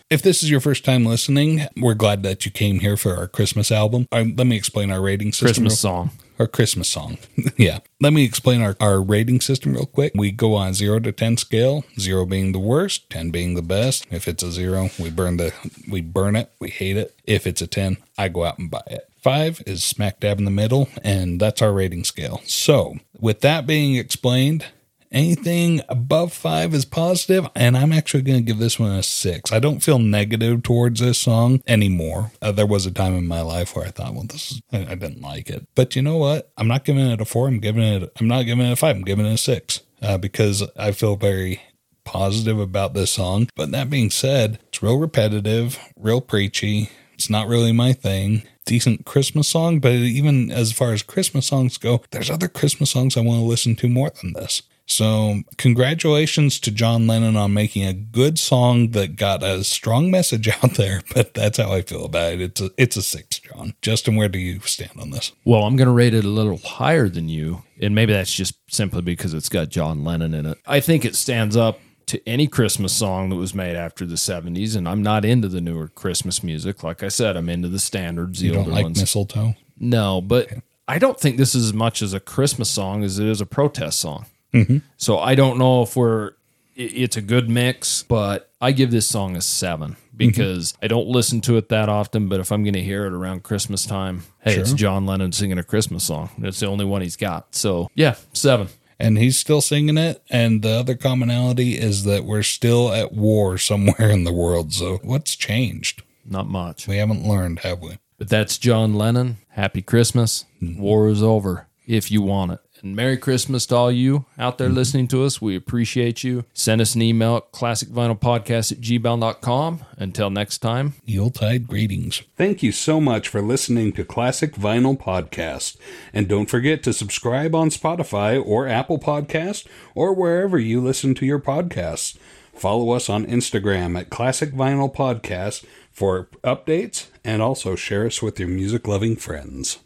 If 0.10 0.24
this 0.24 0.41
is 0.41 0.50
your 0.50 0.60
first 0.60 0.84
time 0.84 1.06
listening, 1.06 1.67
we're 1.78 1.93
glad 1.93 2.24
that 2.24 2.43
you 2.43 2.50
came 2.50 2.80
here 2.80 2.98
for 2.98 3.15
our 3.15 3.28
Christmas 3.28 3.72
album. 3.72 4.08
Uh, 4.12 4.26
let 4.36 4.48
me 4.48 4.56
explain 4.58 4.89
our 4.89 5.02
rating 5.02 5.32
system. 5.32 5.45
real 5.45 5.54
Christmas 5.54 5.80
song. 5.80 6.10
our 6.39 6.48
Christmas 6.48 6.89
song. 6.89 7.19
yeah. 7.58 7.78
Let 8.02 8.13
me 8.13 8.24
explain 8.24 8.63
our, 8.63 8.76
our 8.80 9.04
rating 9.04 9.39
system 9.39 9.76
real 9.76 9.86
quick. 9.86 10.13
We 10.15 10.32
go 10.32 10.56
on 10.56 10.74
zero 10.74 10.98
to 11.00 11.12
ten 11.12 11.38
scale, 11.38 11.86
zero 12.00 12.26
being 12.26 12.54
the 12.54 12.60
worst, 12.60 13.08
ten 13.12 13.30
being 13.30 13.54
the 13.54 13.62
best. 13.62 14.08
If 14.10 14.28
it's 14.28 14.41
a 14.41 14.52
zero, 14.52 14.89
we 14.98 15.12
burn 15.12 15.38
the 15.38 15.54
we 15.88 16.02
burn 16.02 16.36
it, 16.36 16.52
we 16.60 16.72
hate 16.72 16.98
it. 16.98 17.13
If 17.26 17.45
it's 17.45 17.62
a 17.62 17.67
ten, 17.67 17.98
I 18.17 18.30
go 18.30 18.45
out 18.45 18.58
and 18.58 18.72
buy 18.72 18.82
it. 18.88 19.08
Five 19.22 19.62
is 19.67 19.84
smack 19.84 20.22
dab 20.22 20.39
in 20.39 20.45
the 20.45 20.50
middle, 20.50 20.89
and 21.04 21.39
that's 21.39 21.62
our 21.62 21.72
rating 21.72 22.04
scale. 22.04 22.41
So 22.45 22.95
with 23.19 23.41
that 23.41 23.67
being 23.67 23.95
explained, 23.95 24.65
anything 25.12 25.82
above 25.89 26.34
five 26.34 26.74
is 26.74 26.86
positive, 26.86 27.48
and 27.56 27.78
I'm 27.78 27.91
actually 27.91 28.24
going 28.24 28.39
to 28.39 28.43
give 28.43 28.60
this 28.60 28.80
one 28.80 28.91
a 28.91 29.04
six. 29.04 29.52
I 29.52 29.60
don't 29.60 29.82
feel 29.82 30.00
negative 30.00 30.63
towards 30.63 31.00
this 31.00 31.19
song 31.19 31.62
anymore. 31.67 32.32
Uh, 32.41 32.52
there 32.52 32.65
was 32.65 32.86
a 32.86 32.91
time 32.91 33.15
in 33.15 33.28
my 33.28 33.41
life 33.41 33.76
where 33.76 33.86
I 33.86 33.91
thought, 33.91 34.13
well, 34.13 34.24
this 34.24 34.52
is, 34.52 34.62
I, 34.72 34.95
didn't 34.95 35.22
like 35.22 35.50
it. 35.50 35.67
But 35.76 35.95
you 35.95 36.02
know 36.02 36.17
what? 36.17 36.52
I'm 36.58 36.67
not 36.67 36.86
giving 36.86 37.08
it 37.08 37.22
a 37.22 37.26
four. 37.26 37.48
I'm 37.48 37.60
giving 37.60 37.84
it, 37.84 38.12
I'm 38.19 38.28
not 38.28 38.43
giving 38.43 38.65
it 38.65 38.74
a 38.74 38.76
five. 38.76 38.95
I'm 38.95 39.04
giving 39.04 39.26
it 39.26 39.34
a 39.34 39.38
six 39.38 39.82
uh, 40.02 40.17
because 40.17 40.63
I 40.78 40.91
feel 40.91 41.15
very 41.15 41.62
positive 42.04 42.60
about 42.60 42.93
this 42.93 43.12
song. 43.12 43.50
But 43.56 43.72
that 43.72 43.89
being 43.89 44.10
said, 44.10 44.60
it's 44.67 44.82
real 44.82 44.98
repetitive, 44.98 45.80
real 45.95 46.22
preachy. 46.22 46.89
It's 47.13 47.30
not 47.30 47.48
really 47.48 47.72
my 47.72 47.93
thing. 47.93 48.43
Decent 48.65 49.06
Christmas 49.06 49.48
song, 49.48 49.80
but 49.80 49.93
even 49.93 50.52
as 50.52 50.72
far 50.72 50.93
as 50.93 51.02
Christmas 51.02 51.48
songs 51.48 51.78
go, 51.78 52.04
there's 52.12 52.30
other 52.30 52.48
Christmas 52.48 52.91
songs 52.91 53.17
I 53.17 53.22
want 53.22 53.39
to 53.39 53.45
listen 53.45 53.76
to 53.78 53.89
more 53.89 54.12
than 54.22 54.34
this. 54.34 54.62
So, 54.89 55.41
congratulations 55.58 56.60
to 56.62 56.71
John 56.71 57.06
Lennon 57.08 57.36
on 57.38 57.54
making 57.54 57.86
a 57.86 57.93
good 57.93 58.39
song 58.39 58.89
that 58.91 59.15
got 59.15 59.43
a 59.43 59.63
strong 59.63 60.10
message 60.10 60.47
out 60.63 60.73
there. 60.75 61.02
But 61.13 61.34
that's 61.36 61.58
how 61.60 61.71
I 61.71 61.84
feel 61.84 62.06
about 62.06 62.34
it. 62.34 62.41
It's 62.41 62.62
a, 62.62 62.71
it's 62.78 62.97
a 62.97 63.02
six, 63.04 63.39
John. 63.39 63.75
Justin, 63.82 64.15
where 64.15 64.30
do 64.30 64.39
you 64.39 64.60
stand 64.62 64.99
on 64.99 65.12
this? 65.12 65.32
Well, 65.45 65.63
I'm 65.63 65.75
going 65.75 65.88
to 65.88 65.93
rate 65.93 66.13
it 66.13 66.25
a 66.25 66.30
little 66.30 66.58
higher 66.58 67.08
than 67.08 67.30
you, 67.30 67.63
and 67.80 67.93
maybe 67.93 68.13
that's 68.13 68.34
just 68.34 68.56
simply 68.67 69.02
because 69.02 69.34
it's 69.34 69.47
got 69.49 69.69
John 69.69 70.04
Lennon 70.04 70.34
in 70.34 70.45
it. 70.45 70.58
I 70.65 70.80
think 70.80 71.06
it 71.06 71.15
stands 71.15 71.56
up 71.56 71.80
to 72.08 72.19
any 72.28 72.47
Christmas 72.47 72.91
song 72.91 73.30
that 73.30 73.36
was 73.36 73.54
made 73.54 73.75
after 73.75 74.06
the 74.08 74.15
70s, 74.15 74.75
and 74.75 74.89
I'm 74.89 75.04
not 75.04 75.23
into 75.23 75.47
the 75.47 75.62
newer 75.62 75.88
Christmas 75.88 76.43
music. 76.43 76.84
Like 76.84 77.04
I 77.04 77.10
said, 77.10 77.38
I'm 77.38 77.49
into 77.49 77.67
the 77.67 77.78
standards, 77.78 78.39
the 78.39 78.47
You 78.47 78.54
don't 78.54 78.62
older 78.62 78.71
like 78.71 78.84
ones. 78.86 78.99
mistletoe? 78.99 79.54
No, 79.78 80.19
but 80.19 80.49
I 80.88 80.97
don't 80.97 81.19
think 81.19 81.38
this 81.38 81.54
is 81.54 81.65
as 81.67 81.73
much 81.73 82.02
as 82.02 82.15
a 82.15 82.19
Christmas 82.19 82.69
song 82.71 83.04
as 83.04 83.19
it 83.19 83.28
is 83.28 83.39
a 83.39 83.45
protest 83.45 83.99
song. 83.99 84.25
Mm-hmm. 84.53 84.77
So 84.97 85.19
I 85.19 85.35
don't 85.35 85.57
know 85.57 85.83
if 85.83 85.95
we're. 85.95 86.31
It's 86.75 87.17
a 87.17 87.21
good 87.21 87.49
mix, 87.49 88.03
but 88.03 88.49
I 88.62 88.71
give 88.71 88.89
this 88.89 89.05
song 89.05 89.35
a 89.35 89.41
seven 89.41 89.91
mm-hmm. 89.91 90.17
because 90.17 90.73
I 90.81 90.88
don't 90.88 91.07
listen 91.07 91.41
to 91.41 91.57
it 91.57 91.69
that 91.69 91.89
often. 91.89 92.29
But 92.29 92.39
if 92.39 92.51
I'm 92.51 92.63
going 92.63 92.73
to 92.73 92.81
hear 92.81 93.05
it 93.05 93.13
around 93.13 93.43
Christmas 93.43 93.85
time, 93.85 94.23
hey, 94.41 94.55
it's 94.55 94.73
John 94.73 95.05
Lennon 95.05 95.31
singing 95.31 95.57
a 95.57 95.63
Christmas 95.63 96.05
song. 96.05 96.29
It's 96.39 96.59
the 96.59 96.67
only 96.67 96.85
one 96.85 97.01
he's 97.01 97.17
got. 97.17 97.53
So 97.53 97.89
yeah, 97.95 98.15
seven. 98.33 98.69
and 98.97 99.17
he's 99.17 99.38
still 99.38 99.62
singing 99.62 99.97
it. 99.97 100.21
And 100.29 100.62
the 100.62 100.71
other 100.71 100.95
commonality 100.95 101.77
is 101.77 102.03
that 102.05 102.23
we're 102.23 102.43
still 102.43 102.93
at 102.93 103.12
war 103.12 103.57
somewhere 103.57 104.09
in 104.09 104.23
the 104.23 104.33
world. 104.33 104.73
So 104.73 104.99
what's 105.03 105.35
changed? 105.35 106.03
Not 106.25 106.47
much. 106.47 106.88
We 106.88 106.97
haven't 106.97 107.27
learned, 107.27 107.59
have 107.59 107.81
we? 107.81 107.97
But 108.17 108.29
that's 108.29 108.57
John 108.57 108.93
Lennon. 108.93 109.38
Happy 109.49 109.81
Christmas. 109.81 110.45
Mm-hmm. 110.62 110.81
War 110.81 111.09
is 111.09 111.23
over 111.23 111.67
if 111.88 112.12
you 112.12 112.21
want 112.21 112.51
it. 112.51 112.59
And 112.81 112.95
Merry 112.95 113.17
Christmas 113.17 113.65
to 113.67 113.75
all 113.75 113.91
you 113.91 114.25
out 114.37 114.57
there 114.57 114.67
mm-hmm. 114.67 114.77
listening 114.77 115.07
to 115.09 115.23
us. 115.23 115.41
We 115.41 115.55
appreciate 115.55 116.23
you. 116.23 116.45
Send 116.53 116.81
us 116.81 116.95
an 116.95 117.01
email 117.01 117.37
at 117.37 117.51
classicvinylpodcast 117.51 118.71
at 118.71 118.81
gmail.com. 118.81 119.81
Until 119.97 120.29
next 120.29 120.59
time, 120.59 120.93
Yuletide 121.05 121.67
greetings. 121.67 122.23
Thank 122.35 122.63
you 122.63 122.71
so 122.71 123.01
much 123.01 123.27
for 123.27 123.41
listening 123.41 123.91
to 123.93 124.05
Classic 124.05 124.53
Vinyl 124.53 124.97
Podcast. 124.97 125.77
And 126.13 126.27
don't 126.27 126.49
forget 126.49 126.83
to 126.83 126.93
subscribe 126.93 127.53
on 127.53 127.69
Spotify 127.69 128.43
or 128.43 128.67
Apple 128.67 128.99
Podcast 128.99 129.67
or 129.95 130.13
wherever 130.13 130.57
you 130.57 130.81
listen 130.81 131.13
to 131.15 131.25
your 131.25 131.39
podcasts. 131.39 132.17
Follow 132.53 132.91
us 132.91 133.09
on 133.09 133.25
Instagram 133.25 133.97
at 133.97 134.09
Classic 134.09 134.51
Vinyl 134.51 134.93
Podcast 134.93 135.63
for 135.91 136.25
updates 136.43 137.07
and 137.23 137.41
also 137.41 137.75
share 137.75 138.05
us 138.05 138.21
with 138.21 138.39
your 138.39 138.49
music 138.49 138.87
loving 138.87 139.15
friends. 139.15 139.79